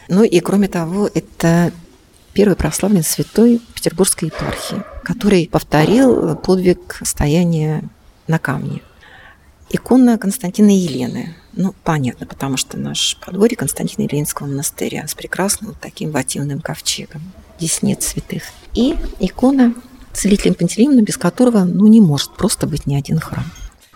Ну 0.09 0.23
и 0.23 0.41
кроме 0.41 0.69
того, 0.69 1.09
это 1.13 1.73
первый 2.35 2.57
прославленный 2.57 3.05
святой 3.05 3.61
Петербургской 3.75 4.29
епархии, 4.29 4.83
который 5.05 5.49
повторил 5.51 6.37
подвиг 6.37 7.01
стояния 7.05 7.83
на 8.27 8.39
камне. 8.39 8.83
Икона 9.71 10.19
Константина 10.19 10.71
Елены. 10.71 11.35
Ну, 11.53 11.75
понятно, 11.85 12.27
потому 12.27 12.57
что 12.57 12.77
наш 12.77 13.17
подворье 13.25 13.57
Константина 13.57 14.05
Еленского 14.05 14.47
монастыря 14.47 15.07
с 15.07 15.15
прекрасным 15.15 15.71
вот 15.71 15.81
таким 15.81 16.11
вативным 16.11 16.61
ковчегом. 16.61 17.23
Здесь 17.59 17.83
нет 17.83 18.03
святых. 18.03 18.43
И 18.75 18.97
икона 19.21 19.75
целителем 20.13 20.55
Пантелеимона, 20.55 21.03
без 21.03 21.17
которого 21.17 21.65
ну, 21.65 21.87
не 21.87 22.01
может 22.01 22.35
просто 22.37 22.67
быть 22.67 22.87
ни 22.87 22.95
один 22.95 23.19
храм. 23.19 23.45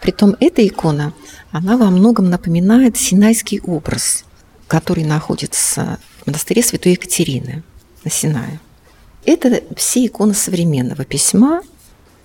Притом 0.01 0.37
эта 0.41 0.67
икона, 0.67 1.13
она 1.51 1.77
во 1.77 1.91
многом 1.91 2.31
напоминает 2.31 2.97
синайский 2.97 3.61
образ, 3.61 4.25
который 4.69 5.05
находится 5.05 5.99
в 6.23 6.27
монастыре 6.29 6.63
Святой 6.63 6.93
Екатерины 6.93 7.63
на 8.09 8.11
Синае. 8.11 8.61
Это 9.25 9.63
все 9.77 10.07
иконы 10.07 10.35
современного 10.35 11.05
письма, 11.05 11.63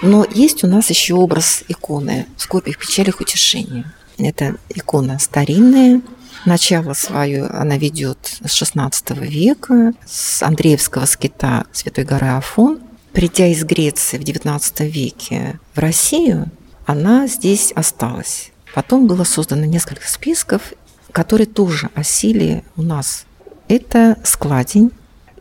но 0.02 0.26
есть 0.34 0.64
у 0.64 0.68
нас 0.68 0.90
еще 0.90 1.16
образ 1.16 1.64
иконы 1.68 2.26
в 2.38 2.42
скорбях, 2.42 2.78
печалях, 2.78 3.20
утешения. 3.20 3.94
Это 4.18 4.56
икона 4.70 5.20
старинная, 5.20 6.02
Начало 6.46 6.94
свое 6.94 7.46
она 7.46 7.78
ведет 7.78 8.18
с 8.44 8.62
XVI 8.62 8.92
века, 9.26 9.94
с 10.06 10.44
Андреевского 10.44 11.06
скита 11.06 11.66
Святой 11.72 12.04
горы 12.04 12.28
Афон– 12.28 12.82
придя 13.14 13.48
из 13.48 13.64
Греции 13.64 14.18
в 14.18 14.22
XIX 14.22 14.90
веке 14.90 15.60
в 15.74 15.80
Россию, 15.80 16.52
она 16.86 17.28
здесь 17.28 17.72
осталась. 17.72 18.52
Потом 18.74 19.08
было 19.08 19.24
создано 19.24 19.66
несколько 19.66 20.08
списков, 20.10 20.74
которые 21.12 21.48
тоже 21.48 21.90
осили 21.94 22.64
у 22.76 22.82
нас. 22.82 23.26
Это 23.68 24.18
складень. 24.24 24.92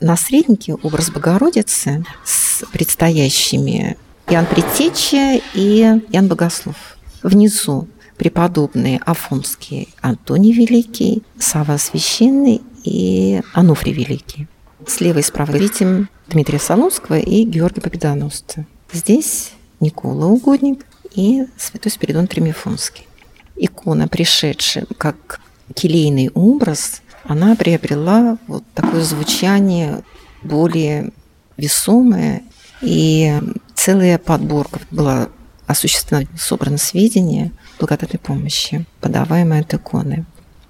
На 0.03 0.17
среднике 0.17 0.75
образ 0.75 1.13
Богородицы 1.13 2.05
с 2.25 2.65
предстоящими 2.73 3.97
Иоанн 4.29 4.47
Предтеча 4.47 5.41
и 5.55 5.81
Иоанн 6.11 6.27
Богослов. 6.27 6.97
Внизу 7.23 7.87
преподобные 8.17 8.99
Афонский 9.07 9.95
Антоний 10.01 10.53
Великий, 10.53 11.23
Сава 11.39 11.77
Священный 11.77 12.63
и 12.83 13.43
Ануфрий 13.55 13.93
Великий. 13.93 14.49
Слева 14.89 15.21
и 15.21 15.23
справа 15.23 15.53
видим 15.53 16.09
Дмитрия 16.27 16.59
Солонского 16.59 17.21
и 17.21 17.45
Георгия 17.45 17.81
Победоносца. 17.81 18.67
Здесь 18.93 19.53
Никола 19.79 20.27
Угодник 20.27 20.85
и 21.15 21.47
святой 21.57 21.93
Спиридон 21.93 22.27
Тремифонский. 22.27 23.07
Икона, 23.55 24.09
пришедшая 24.09 24.85
как 24.99 25.39
келейный 25.77 26.29
образ, 26.35 27.03
она 27.25 27.57
приобрела 27.57 28.39
вот 28.47 28.65
такое 28.75 29.03
звучание 29.03 30.03
более 30.43 31.13
весомое, 31.57 32.43
и 32.81 33.41
целая 33.75 34.19
подборка 34.19 34.81
была 34.91 35.29
осуществлено, 35.67 36.27
собрано 36.37 36.79
сведения 36.79 37.53
благодатной 37.79 38.19
помощи, 38.19 38.85
подаваемые 39.01 39.63
от 39.63 39.73
иконы. 39.75 40.25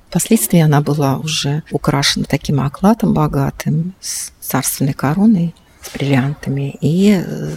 Впоследствии 0.09 0.61
она 0.61 0.83
была 0.83 1.17
уже 1.17 1.63
украшена 1.71 2.27
таким 2.29 2.61
окладом 2.61 3.15
богатым, 3.15 3.95
с 4.01 4.31
царственной 4.41 4.93
короной, 4.93 5.55
с 5.83 5.93
бриллиантами. 5.93 6.77
И 6.81 7.13
э, 7.13 7.51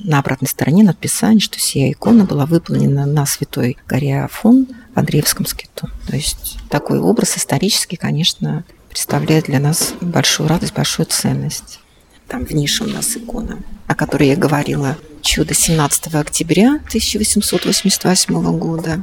на 0.00 0.18
обратной 0.18 0.48
стороне 0.48 0.82
надписание, 0.82 1.40
что 1.40 1.58
сия 1.58 1.92
икона 1.92 2.24
была 2.24 2.46
выполнена 2.46 3.06
на 3.06 3.26
Святой 3.26 3.76
горе 3.86 4.22
Афон 4.22 4.66
в 4.94 4.98
Андреевском 4.98 5.46
скиту. 5.46 5.88
То 6.06 6.16
есть 6.16 6.58
такой 6.68 6.98
образ 6.98 7.36
исторический, 7.36 7.96
конечно, 7.96 8.64
представляет 8.88 9.44
для 9.44 9.60
нас 9.60 9.94
большую 10.00 10.48
радость, 10.48 10.74
большую 10.74 11.06
ценность. 11.06 11.80
Там 12.26 12.44
в 12.44 12.50
нише 12.52 12.84
у 12.84 12.86
нас 12.86 13.16
икона, 13.16 13.58
о 13.86 13.94
которой 13.94 14.28
я 14.28 14.36
говорила, 14.36 14.96
чудо 15.22 15.54
17 15.54 16.14
октября 16.14 16.76
1888 16.86 18.58
года. 18.58 19.02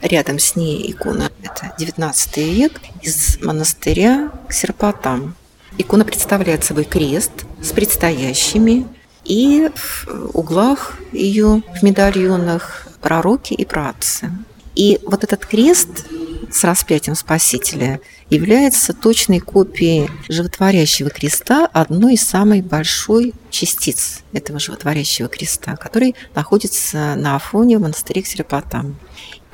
Рядом 0.00 0.38
с 0.38 0.56
ней 0.56 0.90
икона, 0.90 1.30
это 1.42 1.74
19 1.78 2.36
век, 2.38 2.80
из 3.02 3.38
монастыря 3.40 4.30
к 4.48 4.52
Серпатам. 4.52 5.34
Икона 5.78 6.04
представляет 6.04 6.64
собой 6.64 6.84
крест 6.84 7.46
с 7.64 7.72
предстоящими, 7.72 8.86
и 9.24 9.70
в 9.74 10.06
углах 10.34 10.98
ее, 11.12 11.62
в 11.74 11.82
медальонах, 11.82 12.86
пророки 13.00 13.54
и 13.54 13.64
праотцы. 13.64 14.30
И 14.74 15.00
вот 15.06 15.24
этот 15.24 15.46
крест 15.46 16.06
с 16.50 16.62
распятием 16.64 17.16
Спасителя 17.16 18.00
является 18.28 18.92
точной 18.92 19.40
копией 19.40 20.10
животворящего 20.28 21.10
креста, 21.10 21.66
одной 21.72 22.14
из 22.14 22.26
самых 22.26 22.64
большой 22.64 23.34
частиц 23.50 24.22
этого 24.32 24.58
животворящего 24.58 25.28
креста, 25.28 25.76
который 25.76 26.14
находится 26.34 27.14
на 27.16 27.36
Афоне 27.36 27.78
в 27.78 27.82
монастыре 27.82 28.22
Ксерапатам 28.22 28.96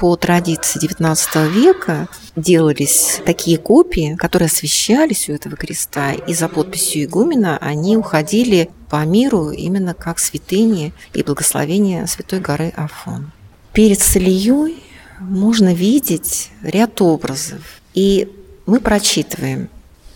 по 0.00 0.16
традиции 0.16 0.80
XIX 0.80 1.50
века 1.50 2.09
делались 2.35 3.21
такие 3.26 3.59
копии, 3.59 4.16
которые 4.19 4.47
освещались 4.47 5.28
у 5.28 5.35
этого 5.35 5.57
креста, 5.57 6.12
и 6.12 6.33
за 6.33 6.49
подписью 6.49 7.04
игумена 7.04 7.59
они 7.59 7.99
уходили 7.99 8.71
по 8.88 9.04
миру 9.04 9.50
именно 9.50 9.92
как 9.92 10.19
святыни 10.19 10.95
и 11.12 11.23
благословения 11.23 12.07
Святой 12.07 12.40
горы 12.40 12.73
Афон. 12.76 13.30
Перед 13.75 14.00
Солией 14.00 14.83
можно 15.19 15.75
видеть 15.75 16.50
ряд 16.62 17.02
образов, 17.02 17.61
и 17.92 18.26
мы 18.64 18.80
прочитываем 18.80 19.69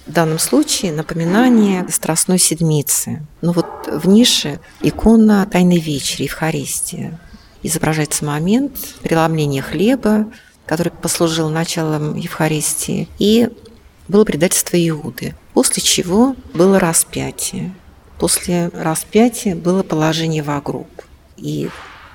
в 0.06 0.12
данном 0.12 0.38
случае 0.38 0.92
напоминание 0.92 1.86
Страстной 1.90 2.38
Седмицы. 2.38 3.20
Но 3.42 3.52
вот 3.52 3.66
в 3.86 4.08
нише 4.08 4.60
икона 4.80 5.44
Тайной 5.44 5.78
Вечери, 5.78 6.22
Евхаристия 6.22 7.20
изображается 7.64 8.24
момент 8.24 8.76
преломления 9.02 9.62
хлеба, 9.62 10.30
который 10.66 10.92
послужил 10.92 11.50
началом 11.50 12.14
Евхаристии, 12.14 13.08
и 13.18 13.48
было 14.06 14.24
предательство 14.24 14.76
Иуды, 14.88 15.34
после 15.54 15.82
чего 15.82 16.36
было 16.52 16.78
распятие. 16.78 17.74
После 18.18 18.68
распятия 18.68 19.56
было 19.56 19.82
положение 19.82 20.42
в 20.42 20.60
гроб. 20.62 20.88
И 21.36 21.68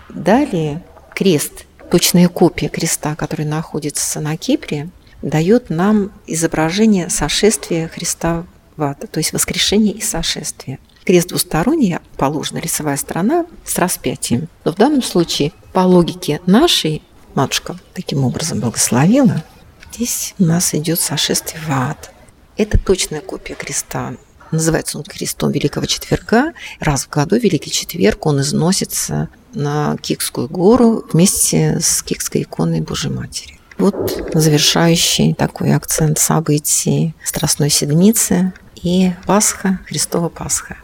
далее 0.08 0.84
крест, 1.13 1.65
точная 1.91 2.29
копия 2.29 2.70
креста, 2.70 3.15
который 3.15 3.46
находится 3.46 4.22
на 4.22 4.38
Кипре, 4.38 4.89
дает 5.22 5.70
нам 5.70 6.12
изображение 6.27 7.10
сошествия 7.10 7.88
Христа 7.89 8.46
в 8.77 8.84
ад, 8.84 9.03
то 9.12 9.18
есть 9.20 9.34
воскрешение 9.34 9.94
и 9.94 10.01
сошествие 10.01 10.79
крест 11.09 11.29
двусторонний, 11.29 11.97
положена 12.17 12.59
лицевая 12.59 12.95
сторона 12.95 13.47
с 13.65 13.79
распятием. 13.79 14.47
Но 14.63 14.71
в 14.71 14.75
данном 14.75 15.01
случае, 15.01 15.53
по 15.73 15.79
логике 15.79 16.39
нашей, 16.45 17.01
матушка 17.33 17.79
таким 17.95 18.23
образом 18.25 18.59
благословила, 18.59 19.43
здесь 19.91 20.35
у 20.37 20.43
нас 20.43 20.75
идет 20.75 20.99
сошествие 20.99 21.63
в 21.63 21.71
ад. 21.71 22.11
Это 22.57 22.77
точная 22.77 23.21
копия 23.21 23.55
креста. 23.55 24.17
Называется 24.51 25.00
он 25.00 25.03
крестом 25.03 25.50
Великого 25.50 25.87
Четверга. 25.87 26.53
Раз 26.79 27.05
в 27.05 27.09
году, 27.09 27.37
Великий 27.37 27.72
Четверг, 27.72 28.27
он 28.27 28.41
износится 28.41 29.29
на 29.55 29.98
Кикскую 29.98 30.48
гору 30.48 31.07
вместе 31.11 31.79
с 31.81 32.03
Кикской 32.03 32.43
иконой 32.43 32.81
Божьей 32.81 33.09
Матери. 33.09 33.59
Вот 33.79 34.29
завершающий 34.35 35.33
такой 35.33 35.74
акцент 35.74 36.19
событий 36.19 37.15
Страстной 37.24 37.72
Седмицы 37.72 38.53
и 38.75 39.11
Пасха, 39.25 39.79
Христова 39.87 40.29
Пасха. 40.29 40.77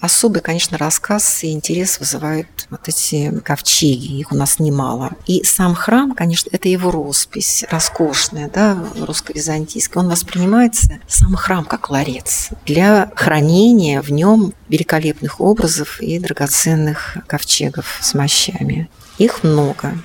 Особый, 0.00 0.40
конечно, 0.40 0.78
рассказ 0.78 1.44
и 1.44 1.52
интерес 1.52 2.00
вызывают 2.00 2.48
вот 2.70 2.88
эти 2.88 3.38
ковчеги, 3.40 4.18
их 4.18 4.32
у 4.32 4.34
нас 4.34 4.58
немало. 4.58 5.10
И 5.26 5.44
сам 5.44 5.74
храм, 5.74 6.14
конечно, 6.14 6.48
это 6.52 6.68
его 6.68 6.90
роспись, 6.90 7.64
роскошная, 7.70 8.48
да, 8.48 8.82
русско-византийская. 8.98 10.02
Он 10.02 10.08
воспринимается, 10.08 11.00
сам 11.06 11.34
храм, 11.36 11.66
как 11.66 11.90
ларец 11.90 12.48
для 12.64 13.12
хранения 13.14 14.00
в 14.00 14.10
нем 14.10 14.54
великолепных 14.68 15.40
образов 15.40 16.00
и 16.00 16.18
драгоценных 16.18 17.18
ковчегов 17.26 17.98
с 18.00 18.14
мощами. 18.14 18.88
Их 19.18 19.42
много. 19.42 19.98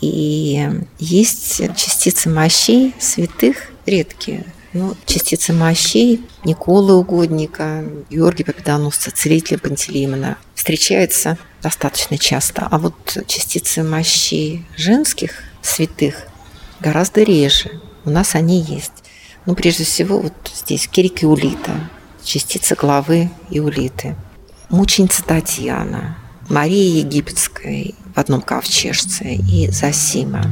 И 0.00 0.68
есть 0.98 1.58
частицы 1.76 2.30
мощей 2.30 2.94
святых 2.98 3.56
редкие, 3.84 4.44
ну, 4.72 4.96
частицы 5.04 5.52
мощей 5.52 6.24
Николы 6.44 6.94
Угодника, 6.94 7.84
Георгия 8.10 8.44
Победоносца, 8.44 9.10
целителя 9.10 9.58
Пантелеймона 9.58 10.38
встречается 10.54 11.36
достаточно 11.62 12.16
часто. 12.16 12.68
А 12.70 12.78
вот 12.78 13.18
частицы 13.26 13.82
мощей 13.82 14.64
женских 14.76 15.42
святых 15.60 16.26
гораздо 16.80 17.22
реже. 17.22 17.80
У 18.04 18.10
нас 18.10 18.34
они 18.34 18.60
есть. 18.60 18.92
Ну, 19.44 19.54
прежде 19.54 19.84
всего, 19.84 20.18
вот 20.18 20.32
здесь 20.54 20.88
Кирик 20.88 21.22
Иулита, 21.22 21.90
частица 22.24 22.74
главы 22.74 23.30
Иулиты. 23.50 24.16
Мученица 24.70 25.22
Татьяна, 25.22 26.16
Мария 26.48 27.00
Египетская 27.00 27.92
в 28.14 28.18
одном 28.18 28.40
ковчежце 28.40 29.34
и 29.34 29.68
Засима, 29.70 30.44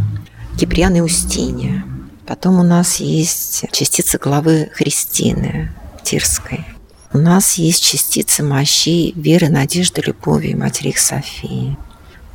Киприан 0.59 0.95
и 0.97 1.01
Устинья– 1.01 1.85
Потом 2.31 2.61
у 2.61 2.63
нас 2.63 3.01
есть 3.01 3.65
частицы 3.73 4.17
главы 4.17 4.71
Христины 4.73 5.73
Тирской. 6.05 6.65
У 7.13 7.19
нас 7.19 7.55
есть 7.55 7.83
частицы 7.83 8.45
мощей 8.45 9.13
веры, 9.17 9.49
надежды, 9.49 10.01
любови 10.01 10.55
матери 10.55 10.95
Софии. 10.97 11.77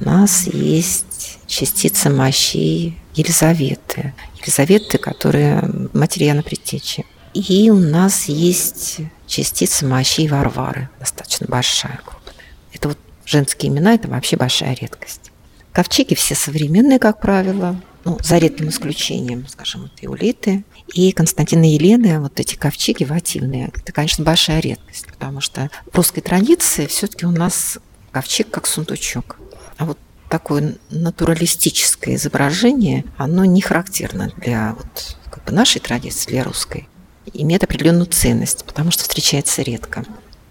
У 0.01 0.03
нас 0.03 0.47
есть 0.47 1.39
частицы 1.47 2.09
мощей 2.09 2.97
Елизаветы. 3.13 4.13
Елизаветы, 4.41 4.97
которая 4.97 5.63
матери 5.93 6.25
Яна 6.25 6.43
Предтечи. 6.43 7.05
И 7.33 7.69
у 7.71 7.79
нас 7.79 8.25
есть 8.25 8.97
частица 9.27 9.85
мощей 9.85 10.27
Варвары, 10.27 10.89
достаточно 10.99 11.47
большая 11.47 12.01
группа. 12.03 12.33
Это 12.73 12.89
вот 12.89 12.97
женские 13.23 13.71
имена, 13.71 13.93
это 13.93 14.09
вообще 14.09 14.35
большая 14.35 14.75
редкость. 14.75 15.31
Ковчеги 15.71 16.15
все 16.15 16.35
современные, 16.35 16.99
как 16.99 17.21
правило, 17.21 17.79
ну, 18.05 18.19
за 18.21 18.37
редким 18.37 18.69
исключением, 18.69 19.47
скажем, 19.47 19.81
вот 19.81 19.91
Иулиты 20.01 20.63
и 20.93 21.11
Константина 21.11 21.65
Елены, 21.65 22.19
вот 22.19 22.39
эти 22.39 22.55
ковчеги 22.55 23.03
вативные, 23.03 23.71
это, 23.73 23.91
конечно, 23.91 24.23
большая 24.23 24.59
редкость, 24.59 25.07
потому 25.07 25.41
что 25.41 25.71
в 25.91 25.95
русской 25.97 26.21
традиции 26.21 26.85
все-таки 26.85 27.25
у 27.25 27.31
нас 27.31 27.79
ковчег 28.11 28.51
как 28.51 28.67
сундучок. 28.67 29.37
А 29.77 29.85
вот 29.85 29.97
такое 30.29 30.75
натуралистическое 30.91 32.15
изображение, 32.15 33.05
оно 33.17 33.43
не 33.43 33.61
характерно 33.61 34.31
для 34.37 34.75
вот, 34.77 35.17
как 35.31 35.43
бы 35.43 35.51
нашей 35.51 35.81
традиции, 35.81 36.29
для 36.29 36.43
русской. 36.43 36.87
Имеет 37.33 37.63
определенную 37.63 38.05
ценность, 38.05 38.65
потому 38.65 38.91
что 38.91 39.01
встречается 39.01 39.63
редко. 39.63 40.05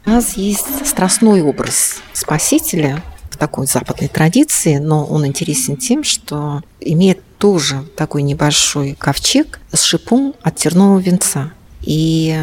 У 0.07 0.11
нас 0.11 0.37
есть 0.37 0.87
страстной 0.87 1.40
образ 1.43 1.99
Спасителя, 2.12 3.03
в 3.35 3.37
такой 3.37 3.67
западной 3.67 4.09
традиции, 4.09 4.77
но 4.77 5.05
он 5.05 5.27
интересен 5.27 5.77
тем, 5.77 6.05
что 6.05 6.62
имеет 6.81 7.13
тоже 7.45 7.85
такой 7.95 8.23
небольшой 8.23 8.95
ковчег 8.95 9.61
с 9.71 9.83
шипом 9.83 10.35
от 10.41 10.57
тернового 10.57 10.99
венца. 10.99 11.53
И 11.83 12.35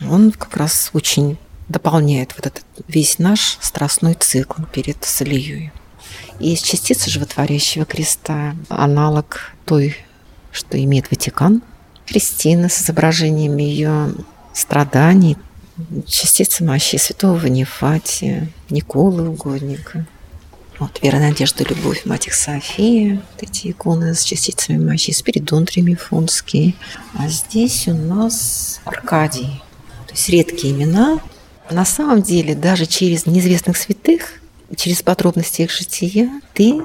он 0.00 0.30
как 0.30 0.56
раз 0.56 0.88
очень 0.94 1.36
дополняет 1.68 2.32
вот 2.38 2.46
этот 2.46 2.64
весь 2.88 3.18
наш 3.18 3.58
страстной 3.60 4.14
цикл 4.14 4.62
перед 4.72 5.04
Солией. 5.04 5.72
И 6.40 6.54
из 6.54 6.62
частицы 6.62 7.10
животворящего 7.10 7.84
креста 7.84 8.56
аналог 8.70 9.52
той, 9.66 9.94
что 10.52 10.82
имеет 10.82 11.10
Ватикан, 11.10 11.60
Кристина 12.06 12.70
с 12.70 12.80
изображением 12.80 13.58
ее 13.58 14.14
страданий, 14.54 15.36
частица 16.06 16.64
мощи 16.64 16.96
святого 16.96 17.36
Ванифатия, 17.36 18.48
Николы 18.70 19.28
Угодника– 19.28 20.06
вот, 20.78 21.02
вера, 21.02 21.18
надежда, 21.18 21.64
любовь, 21.64 22.04
Мать 22.04 22.26
их 22.26 22.34
София. 22.34 23.14
Вот 23.14 23.42
эти 23.42 23.70
иконы 23.70 24.14
с 24.14 24.22
частицами 24.22 24.76
мощи. 24.76 25.10
Спиридон 25.10 25.64
Тремифонский. 25.64 26.76
А 27.14 27.28
здесь 27.28 27.88
у 27.88 27.94
нас 27.94 28.80
Аркадий. 28.84 29.62
То 30.06 30.12
есть 30.12 30.28
редкие 30.28 30.74
имена. 30.74 31.18
На 31.70 31.84
самом 31.84 32.22
деле, 32.22 32.54
даже 32.54 32.86
через 32.86 33.26
неизвестных 33.26 33.76
святых, 33.76 34.40
через 34.76 35.02
подробности 35.02 35.62
их 35.62 35.70
жития, 35.70 36.30
ты 36.52 36.82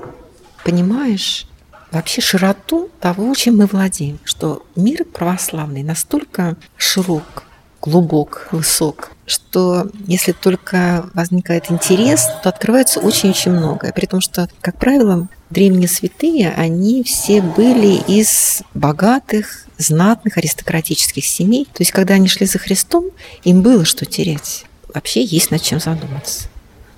понимаешь 0.64 1.48
вообще 1.92 2.22
широту 2.22 2.90
того, 3.00 3.34
чем 3.36 3.58
мы 3.58 3.66
владеем, 3.66 4.20
что 4.24 4.66
мир 4.76 5.04
православный 5.04 5.84
настолько 5.84 6.56
широк, 6.78 7.44
глубок, 7.82 8.48
высок, 8.52 9.12
что 9.32 9.88
если 10.08 10.34
только 10.34 11.10
возникает 11.14 11.72
интерес, 11.72 12.28
то 12.44 12.50
открывается 12.50 13.00
очень-очень 13.00 13.52
многое. 13.52 13.94
При 13.94 14.06
том, 14.06 14.20
что, 14.20 14.50
как 14.60 14.78
правило, 14.78 15.30
древние 15.50 15.88
святые, 15.88 16.52
они 16.52 17.04
все 17.04 17.42
были 17.42 18.02
из 18.08 18.62
богатых, 18.74 19.66
знатных, 19.78 20.38
аристократических 20.38 21.26
семей. 21.26 21.66
То 21.66 21.82
есть, 21.82 21.92
когда 21.92 22.16
они 22.16 22.28
шли 22.28 22.46
за 22.46 22.60
Христом, 22.60 23.06
им 23.44 23.62
было 23.62 23.86
что 23.86 24.06
терять. 24.06 24.66
Вообще 24.94 25.24
есть 25.24 25.50
над 25.50 25.62
чем 25.62 25.80
задуматься. 25.80 26.50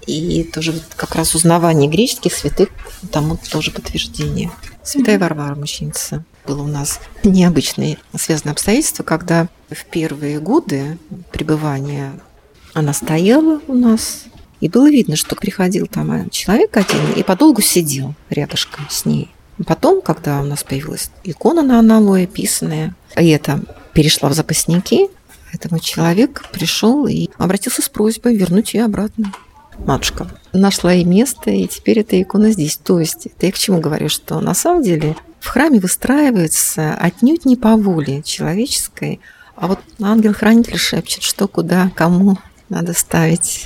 И 0.07 0.43
тоже 0.43 0.81
как 0.95 1.15
раз 1.15 1.35
узнавание 1.35 1.89
греческих 1.89 2.33
святых 2.33 2.69
тому 3.11 3.37
тоже 3.49 3.71
подтверждение. 3.71 4.51
Святая 4.83 5.17
Варвара, 5.17 5.55
мученица. 5.55 6.25
Было 6.45 6.63
у 6.63 6.67
нас 6.67 6.99
необычное 7.23 7.97
связанное 8.15 8.51
обстоятельство, 8.51 9.03
когда 9.03 9.47
в 9.69 9.85
первые 9.85 10.39
годы 10.39 10.97
пребывания 11.31 12.19
она 12.73 12.91
стояла 12.91 13.61
у 13.67 13.73
нас, 13.73 14.25
и 14.59 14.67
было 14.67 14.89
видно, 14.89 15.15
что 15.15 15.37
приходил 15.37 15.87
там 15.87 16.29
человек 16.29 16.75
один 16.75 17.13
и 17.15 17.23
подолгу 17.23 17.61
сидел 17.61 18.13
рядышком 18.29 18.85
с 18.89 19.05
ней. 19.05 19.31
Потом, 19.65 20.01
когда 20.01 20.41
у 20.41 20.43
нас 20.43 20.63
появилась 20.63 21.11
икона 21.23 21.61
на 21.61 21.79
аналое, 21.79 22.27
писанная, 22.27 22.93
и 23.15 23.29
это 23.29 23.61
перешла 23.93 24.27
в 24.29 24.33
запасники, 24.33 25.07
этому 25.53 25.79
человек 25.79 26.49
пришел 26.51 27.07
и 27.07 27.29
обратился 27.37 27.81
с 27.81 27.87
просьбой 27.87 28.35
вернуть 28.35 28.73
ее 28.73 28.83
обратно 28.83 29.31
матушка 29.79 30.27
нашла 30.53 30.93
и 30.93 31.03
место, 31.03 31.49
и 31.49 31.67
теперь 31.67 31.99
эта 31.99 32.21
икона 32.21 32.51
здесь. 32.51 32.77
То 32.77 32.99
есть, 32.99 33.27
это 33.27 33.45
я 33.45 33.51
к 33.51 33.57
чему 33.57 33.79
говорю, 33.79 34.09
что 34.09 34.39
на 34.39 34.53
самом 34.53 34.83
деле 34.83 35.15
в 35.39 35.47
храме 35.47 35.79
выстраивается 35.79 36.95
отнюдь 36.95 37.45
не 37.45 37.55
по 37.55 37.75
воле 37.75 38.21
человеческой, 38.23 39.19
а 39.55 39.67
вот 39.67 39.79
ангел-хранитель 40.01 40.77
шепчет, 40.77 41.23
что, 41.23 41.47
куда, 41.47 41.91
кому 41.95 42.37
надо 42.69 42.93
ставить, 42.93 43.65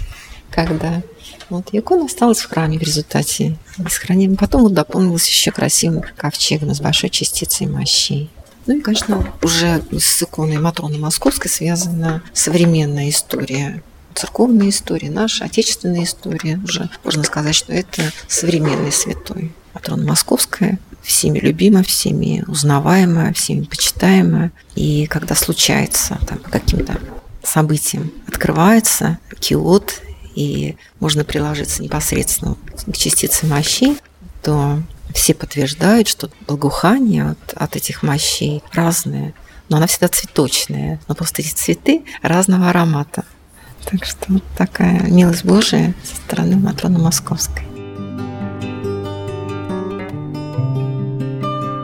когда. 0.51 1.01
Вот 1.49 1.69
икона 1.71 2.05
осталась 2.05 2.39
в 2.39 2.49
храме 2.49 2.77
в 2.77 2.81
результате 2.81 3.57
сохранения. 3.89 4.35
Потом 4.35 4.63
вот 4.63 4.73
дополнилась 4.73 5.27
еще 5.27 5.51
красивым 5.51 6.03
ковчегом 6.17 6.75
с 6.75 6.81
большой 6.81 7.09
частицей 7.09 7.67
мощей. 7.67 8.29
Ну 8.65 8.77
и, 8.77 8.81
конечно, 8.81 9.33
уже 9.41 9.81
с 9.97 10.21
иконой 10.21 10.57
Матроны 10.57 10.97
Московской 10.97 11.49
связана 11.49 12.21
современная 12.33 13.09
история 13.09 13.81
церковная 14.17 14.69
история, 14.69 15.09
наша 15.09 15.45
отечественная 15.45 16.03
история. 16.03 16.59
Уже 16.63 16.89
можно 17.03 17.23
сказать, 17.23 17.55
что 17.55 17.71
это 17.71 18.11
современный 18.27 18.91
святой. 18.91 19.53
Матрона 19.73 20.05
Московская, 20.05 20.79
всеми 21.03 21.37
любима, 21.37 21.83
всеми 21.83 22.43
узнаваемая, 22.47 23.31
всеми 23.33 23.65
почитаемая. 23.65 24.51
И 24.75 25.05
когда 25.05 25.35
случается 25.35 26.17
там, 26.27 26.39
каким-то 26.39 26.99
событием, 27.43 28.11
открывается 28.27 29.19
киот, 29.39 30.01
и 30.35 30.75
можно 30.99 31.23
приложиться 31.23 31.81
непосредственно 31.81 32.57
к 32.75 32.97
частице 32.97 33.45
мощей, 33.47 33.97
то 34.43 34.81
все 35.13 35.33
подтверждают, 35.33 36.07
что 36.07 36.29
благоухание 36.47 37.31
от, 37.31 37.53
от 37.55 37.75
этих 37.75 38.03
мощей 38.03 38.63
разное, 38.71 39.33
но 39.69 39.77
она 39.77 39.87
всегда 39.87 40.07
цветочная, 40.09 40.99
но 41.07 41.15
просто 41.15 41.41
эти 41.41 41.53
цветы 41.53 42.03
разного 42.21 42.69
аромата. 42.69 43.25
Так 43.89 44.03
что 44.03 44.33
вот 44.33 44.43
такая 44.57 45.09
милость 45.09 45.45
Божия 45.45 45.93
со 46.03 46.17
стороны 46.17 46.57
Матроны 46.57 46.99
Московской. 46.99 47.63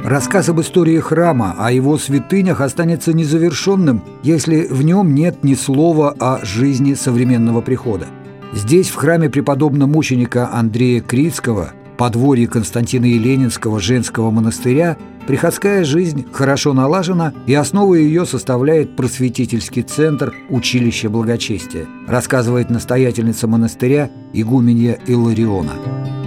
Рассказ 0.04 0.50
об 0.50 0.60
истории 0.60 1.00
храма, 1.00 1.56
о 1.58 1.72
его 1.72 1.98
святынях 1.98 2.60
останется 2.60 3.14
незавершенным, 3.14 4.04
если 4.22 4.68
в 4.68 4.84
нем 4.84 5.16
нет 5.16 5.46
ни 5.46 5.56
слова 5.56 6.14
о 6.20 6.44
жизни 6.44 6.94
современного 6.94 7.62
прихода. 7.62 8.08
Здесь, 8.52 8.90
в 8.90 8.96
храме 8.96 9.30
преподобного 9.30 9.90
мученика 9.90 10.50
Андрея 10.52 11.00
Критского, 11.00 11.72
подворье 11.98 12.50
Константина 12.50 13.06
Еленинского 13.06 13.80
женского 13.80 14.30
монастыря, 14.30 14.98
Приходская 15.28 15.86
жизнь 15.86 16.26
хорошо 16.34 16.74
налажена, 16.74 17.34
и 17.48 17.54
основой 17.54 18.04
ее 18.04 18.26
составляет 18.26 18.96
просветительский 18.96 19.82
центр 19.82 20.34
училища 20.50 21.10
благочестия, 21.10 21.88
рассказывает 22.08 22.70
настоятельница 22.70 23.48
монастыря 23.48 24.10
игуменья 24.34 25.00
Иллариона. 25.08 26.23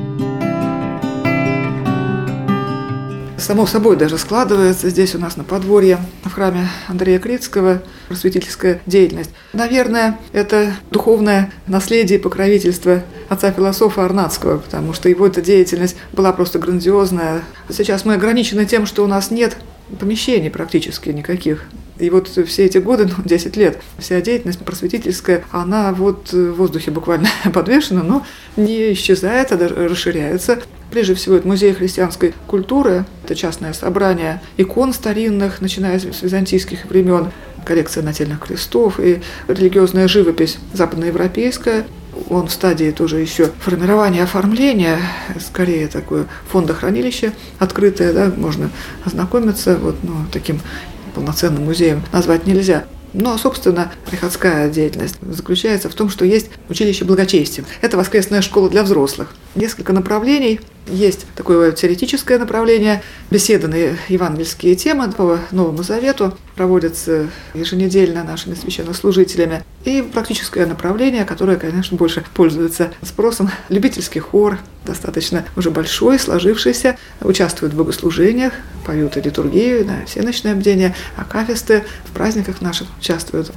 Само 3.38 3.66
собой 3.66 3.96
даже 3.96 4.16
складывается 4.16 4.88
здесь 4.88 5.14
у 5.14 5.18
нас 5.18 5.36
на 5.36 5.44
подворье 5.44 5.98
в 6.24 6.32
храме 6.32 6.68
Андрея 6.88 7.18
Критского 7.18 7.82
просветительская 8.08 8.80
деятельность. 8.86 9.30
Наверное, 9.52 10.18
это 10.32 10.72
духовное 10.90 11.52
наследие 11.66 12.18
покровительства 12.18 13.02
отца-философа 13.28 14.04
Арнацкого, 14.04 14.58
потому 14.58 14.94
что 14.94 15.10
его 15.10 15.26
эта 15.26 15.42
деятельность 15.42 15.96
была 16.12 16.32
просто 16.32 16.58
грандиозная. 16.58 17.42
Сейчас 17.68 18.06
мы 18.06 18.14
ограничены 18.14 18.64
тем, 18.64 18.86
что 18.86 19.04
у 19.04 19.06
нас 19.06 19.30
нет 19.30 19.58
помещений 20.00 20.50
практически 20.50 21.10
никаких. 21.10 21.66
И 21.98 22.10
вот 22.10 22.28
все 22.28 22.64
эти 22.64 22.78
годы, 22.78 23.06
ну, 23.06 23.22
10 23.24 23.56
лет, 23.56 23.78
вся 23.98 24.20
деятельность 24.20 24.58
просветительская, 24.60 25.44
она 25.50 25.92
вот 25.92 26.32
в 26.32 26.54
воздухе 26.54 26.90
буквально 26.90 27.28
подвешена, 27.52 28.02
но 28.02 28.26
не 28.56 28.92
исчезает, 28.92 29.52
а 29.52 29.58
расширяется. 29.58 30.58
Прежде 30.90 31.14
всего, 31.14 31.36
это 31.36 31.46
музей 31.46 31.72
христианской 31.72 32.34
культуры, 32.46 33.04
это 33.24 33.34
частное 33.34 33.72
собрание 33.72 34.40
икон 34.56 34.92
старинных, 34.92 35.60
начиная 35.60 35.98
с 35.98 36.22
византийских 36.22 36.86
времен, 36.86 37.32
коллекция 37.64 38.02
нательных 38.02 38.40
крестов 38.40 39.00
и 39.00 39.20
религиозная 39.48 40.08
живопись 40.08 40.58
западноевропейская. 40.72 41.86
Он 42.30 42.46
в 42.46 42.52
стадии 42.52 42.92
тоже 42.92 43.18
еще 43.18 43.50
формирования 43.60 44.22
оформления, 44.22 44.98
скорее 45.44 45.86
такое 45.88 46.26
фондохранилище 46.50 47.32
открытое, 47.58 48.14
да, 48.14 48.32
можно 48.34 48.70
ознакомиться, 49.04 49.76
вот, 49.76 49.96
ну, 50.02 50.14
таким 50.32 50.60
полноценным 51.14 51.64
музеем 51.64 52.02
назвать 52.12 52.46
нельзя. 52.46 52.84
Но, 53.12 53.30
ну, 53.30 53.34
а, 53.34 53.38
собственно, 53.38 53.92
приходская 54.08 54.68
деятельность 54.68 55.16
заключается 55.22 55.88
в 55.88 55.94
том, 55.94 56.08
что 56.08 56.24
есть 56.24 56.50
училище 56.68 57.04
благочестия. 57.04 57.64
Это 57.80 57.96
воскресная 57.96 58.42
школа 58.42 58.68
для 58.68 58.82
взрослых. 58.82 59.34
Несколько 59.56 59.92
направлений– 59.92 60.60
есть 60.88 61.26
такое 61.34 61.72
теоретическое 61.72 62.38
направление, 62.38 63.02
беседы 63.30 63.66
на 63.66 63.74
евангельские 64.08 64.76
темы 64.76 65.10
по 65.10 65.40
Новому 65.50 65.82
Завету 65.82 66.36
проводятся 66.54 67.28
еженедельно 67.54 68.22
нашими 68.22 68.54
священнослужителями. 68.54 69.64
И 69.84 70.00
практическое 70.02 70.64
направление, 70.64 71.24
которое, 71.24 71.56
конечно, 71.56 71.96
больше 71.96 72.24
пользуется 72.34 72.92
спросом. 73.02 73.50
Любительский 73.68 74.20
хор, 74.20 74.58
достаточно 74.84 75.44
уже 75.56 75.70
большой, 75.70 76.20
сложившийся, 76.20 76.96
участвуют 77.20 77.74
в 77.74 77.76
богослужениях, 77.76 78.52
поют 78.84 79.16
и 79.16 79.20
литургию, 79.20 79.84
да, 79.84 80.04
все 80.06 80.22
ночные 80.22 80.54
бдения, 80.54 80.94
акафисты 81.16 81.84
в 82.04 82.12
праздниках 82.12 82.60
наших 82.60 82.86
участвуют. 83.00 83.52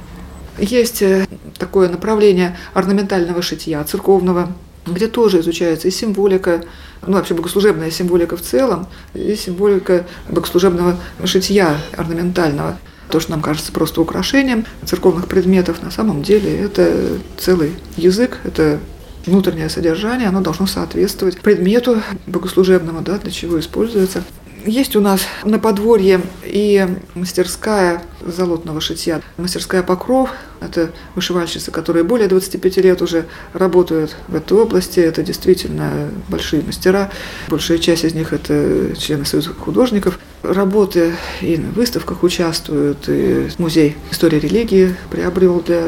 Есть 0.58 1.00
э, 1.00 1.26
такое 1.58 1.88
направление 1.88 2.56
орнаментального 2.74 3.40
шитья 3.40 3.82
церковного, 3.84 4.52
где 4.86 5.08
тоже 5.08 5.40
изучается 5.40 5.88
и 5.88 5.90
символика, 5.90 6.64
ну 7.06 7.14
вообще 7.14 7.34
богослужебная 7.34 7.90
символика 7.90 8.36
в 8.36 8.42
целом, 8.42 8.86
и 9.14 9.34
символика 9.34 10.06
богослужебного 10.28 10.96
шитья 11.24 11.76
орнаментального. 11.96 12.78
То, 13.10 13.18
что 13.18 13.32
нам 13.32 13.42
кажется 13.42 13.72
просто 13.72 14.00
украшением 14.00 14.64
церковных 14.84 15.26
предметов, 15.26 15.82
на 15.82 15.90
самом 15.90 16.22
деле 16.22 16.56
это 16.56 17.18
целый 17.38 17.72
язык, 17.96 18.38
это 18.44 18.78
внутреннее 19.26 19.68
содержание, 19.68 20.28
оно 20.28 20.40
должно 20.40 20.66
соответствовать 20.66 21.40
предмету 21.40 22.00
богослужебному, 22.26 23.02
да, 23.02 23.18
для 23.18 23.30
чего 23.30 23.58
используется. 23.58 24.22
Есть 24.66 24.94
у 24.94 25.00
нас 25.00 25.22
на 25.42 25.58
подворье 25.58 26.20
и 26.44 26.86
мастерская 27.14 28.02
золотного 28.20 28.80
шитья, 28.80 29.22
мастерская 29.38 29.82
«Покров». 29.82 30.30
Это 30.60 30.90
вышивальщицы, 31.14 31.70
которые 31.70 32.04
более 32.04 32.28
25 32.28 32.76
лет 32.78 33.00
уже 33.00 33.24
работают 33.54 34.14
в 34.28 34.34
этой 34.34 34.58
области. 34.58 35.00
Это 35.00 35.22
действительно 35.22 36.10
большие 36.28 36.62
мастера. 36.62 37.10
Большая 37.48 37.78
часть 37.78 38.04
из 38.04 38.12
них– 38.12 38.32
это 38.34 38.94
члены 38.98 39.24
Союза 39.24 39.54
художников. 39.54 40.18
Работы 40.42 41.14
и 41.40 41.56
на 41.56 41.70
выставках 41.70 42.22
участвуют, 42.22 43.08
и 43.08 43.48
музей 43.56 43.96
истории 44.10 44.38
религии 44.38 44.94
приобрел 45.10 45.60
для 45.60 45.84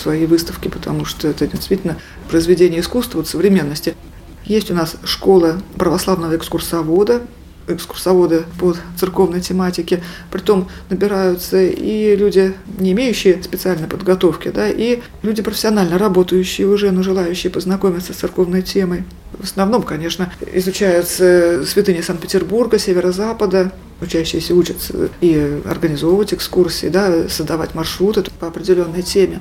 своей 0.00 0.26
выставки, 0.26 0.68
потому 0.68 1.04
что 1.04 1.26
это 1.26 1.48
действительно 1.48 1.98
произведение 2.30 2.80
искусства 2.80 3.18
вот 3.18 3.28
современности. 3.28 3.96
Есть 4.44 4.70
у 4.70 4.74
нас 4.74 4.96
школа 5.04 5.60
православного 5.76 6.36
экскурсовода, 6.36 7.22
экскурсоводы 7.68 8.44
по 8.58 8.74
церковной 8.98 9.40
тематике. 9.40 10.02
Притом 10.30 10.68
набираются 10.90 11.62
и 11.62 12.16
люди, 12.16 12.54
не 12.78 12.92
имеющие 12.92 13.42
специальной 13.42 13.88
подготовки, 13.88 14.48
да, 14.48 14.68
и 14.68 15.00
люди 15.22 15.42
профессионально 15.42 15.98
работающие 15.98 16.66
уже, 16.66 16.90
но 16.90 17.02
желающие 17.02 17.50
познакомиться 17.50 18.12
с 18.12 18.16
церковной 18.16 18.62
темой. 18.62 19.04
В 19.38 19.44
основном, 19.44 19.82
конечно, 19.82 20.32
изучаются 20.52 21.64
святыни 21.66 22.00
Санкт-Петербурга, 22.00 22.78
Северо-Запада. 22.78 23.72
Учащиеся 24.00 24.54
учатся 24.54 25.10
и 25.20 25.60
организовывать 25.64 26.34
экскурсии, 26.34 26.88
да, 26.88 27.28
создавать 27.28 27.74
маршруты 27.74 28.24
по 28.40 28.48
определенной 28.48 29.02
теме. 29.02 29.40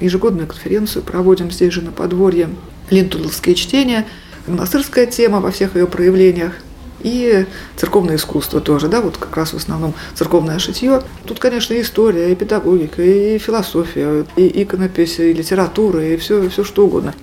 Ежегодную 0.00 0.46
конференцию 0.46 1.02
проводим 1.02 1.50
здесь 1.50 1.72
же 1.72 1.82
на 1.82 1.92
подворье. 1.92 2.50
Линтуловские 2.90 3.54
чтения, 3.54 4.06
монастырская 4.46 5.06
тема 5.06 5.40
во 5.40 5.50
всех 5.50 5.76
ее 5.76 5.86
проявлениях– 5.86 6.52
и 7.02 7.46
церковное 7.76 8.16
искусство 8.16 8.60
тоже, 8.60 8.88
да, 8.88 9.00
вот 9.00 9.16
как 9.16 9.36
раз 9.36 9.52
в 9.52 9.56
основном 9.56 9.94
церковное 10.14 10.58
шитье. 10.58 11.02
Тут, 11.24 11.38
конечно, 11.38 11.78
история, 11.80 12.32
и 12.32 12.34
педагогика, 12.34 13.02
и 13.02 13.38
философия, 13.38 14.24
и 14.36 14.62
иконопись, 14.62 15.18
и 15.18 15.32
литература, 15.32 16.04
и 16.04 16.16
все, 16.16 16.48
все 16.48 16.64
что 16.64 16.86
угодно. 16.86 17.14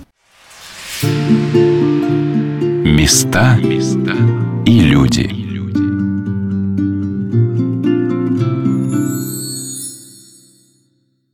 Места 2.86 3.58
и 4.66 4.80
люди. 4.82 5.49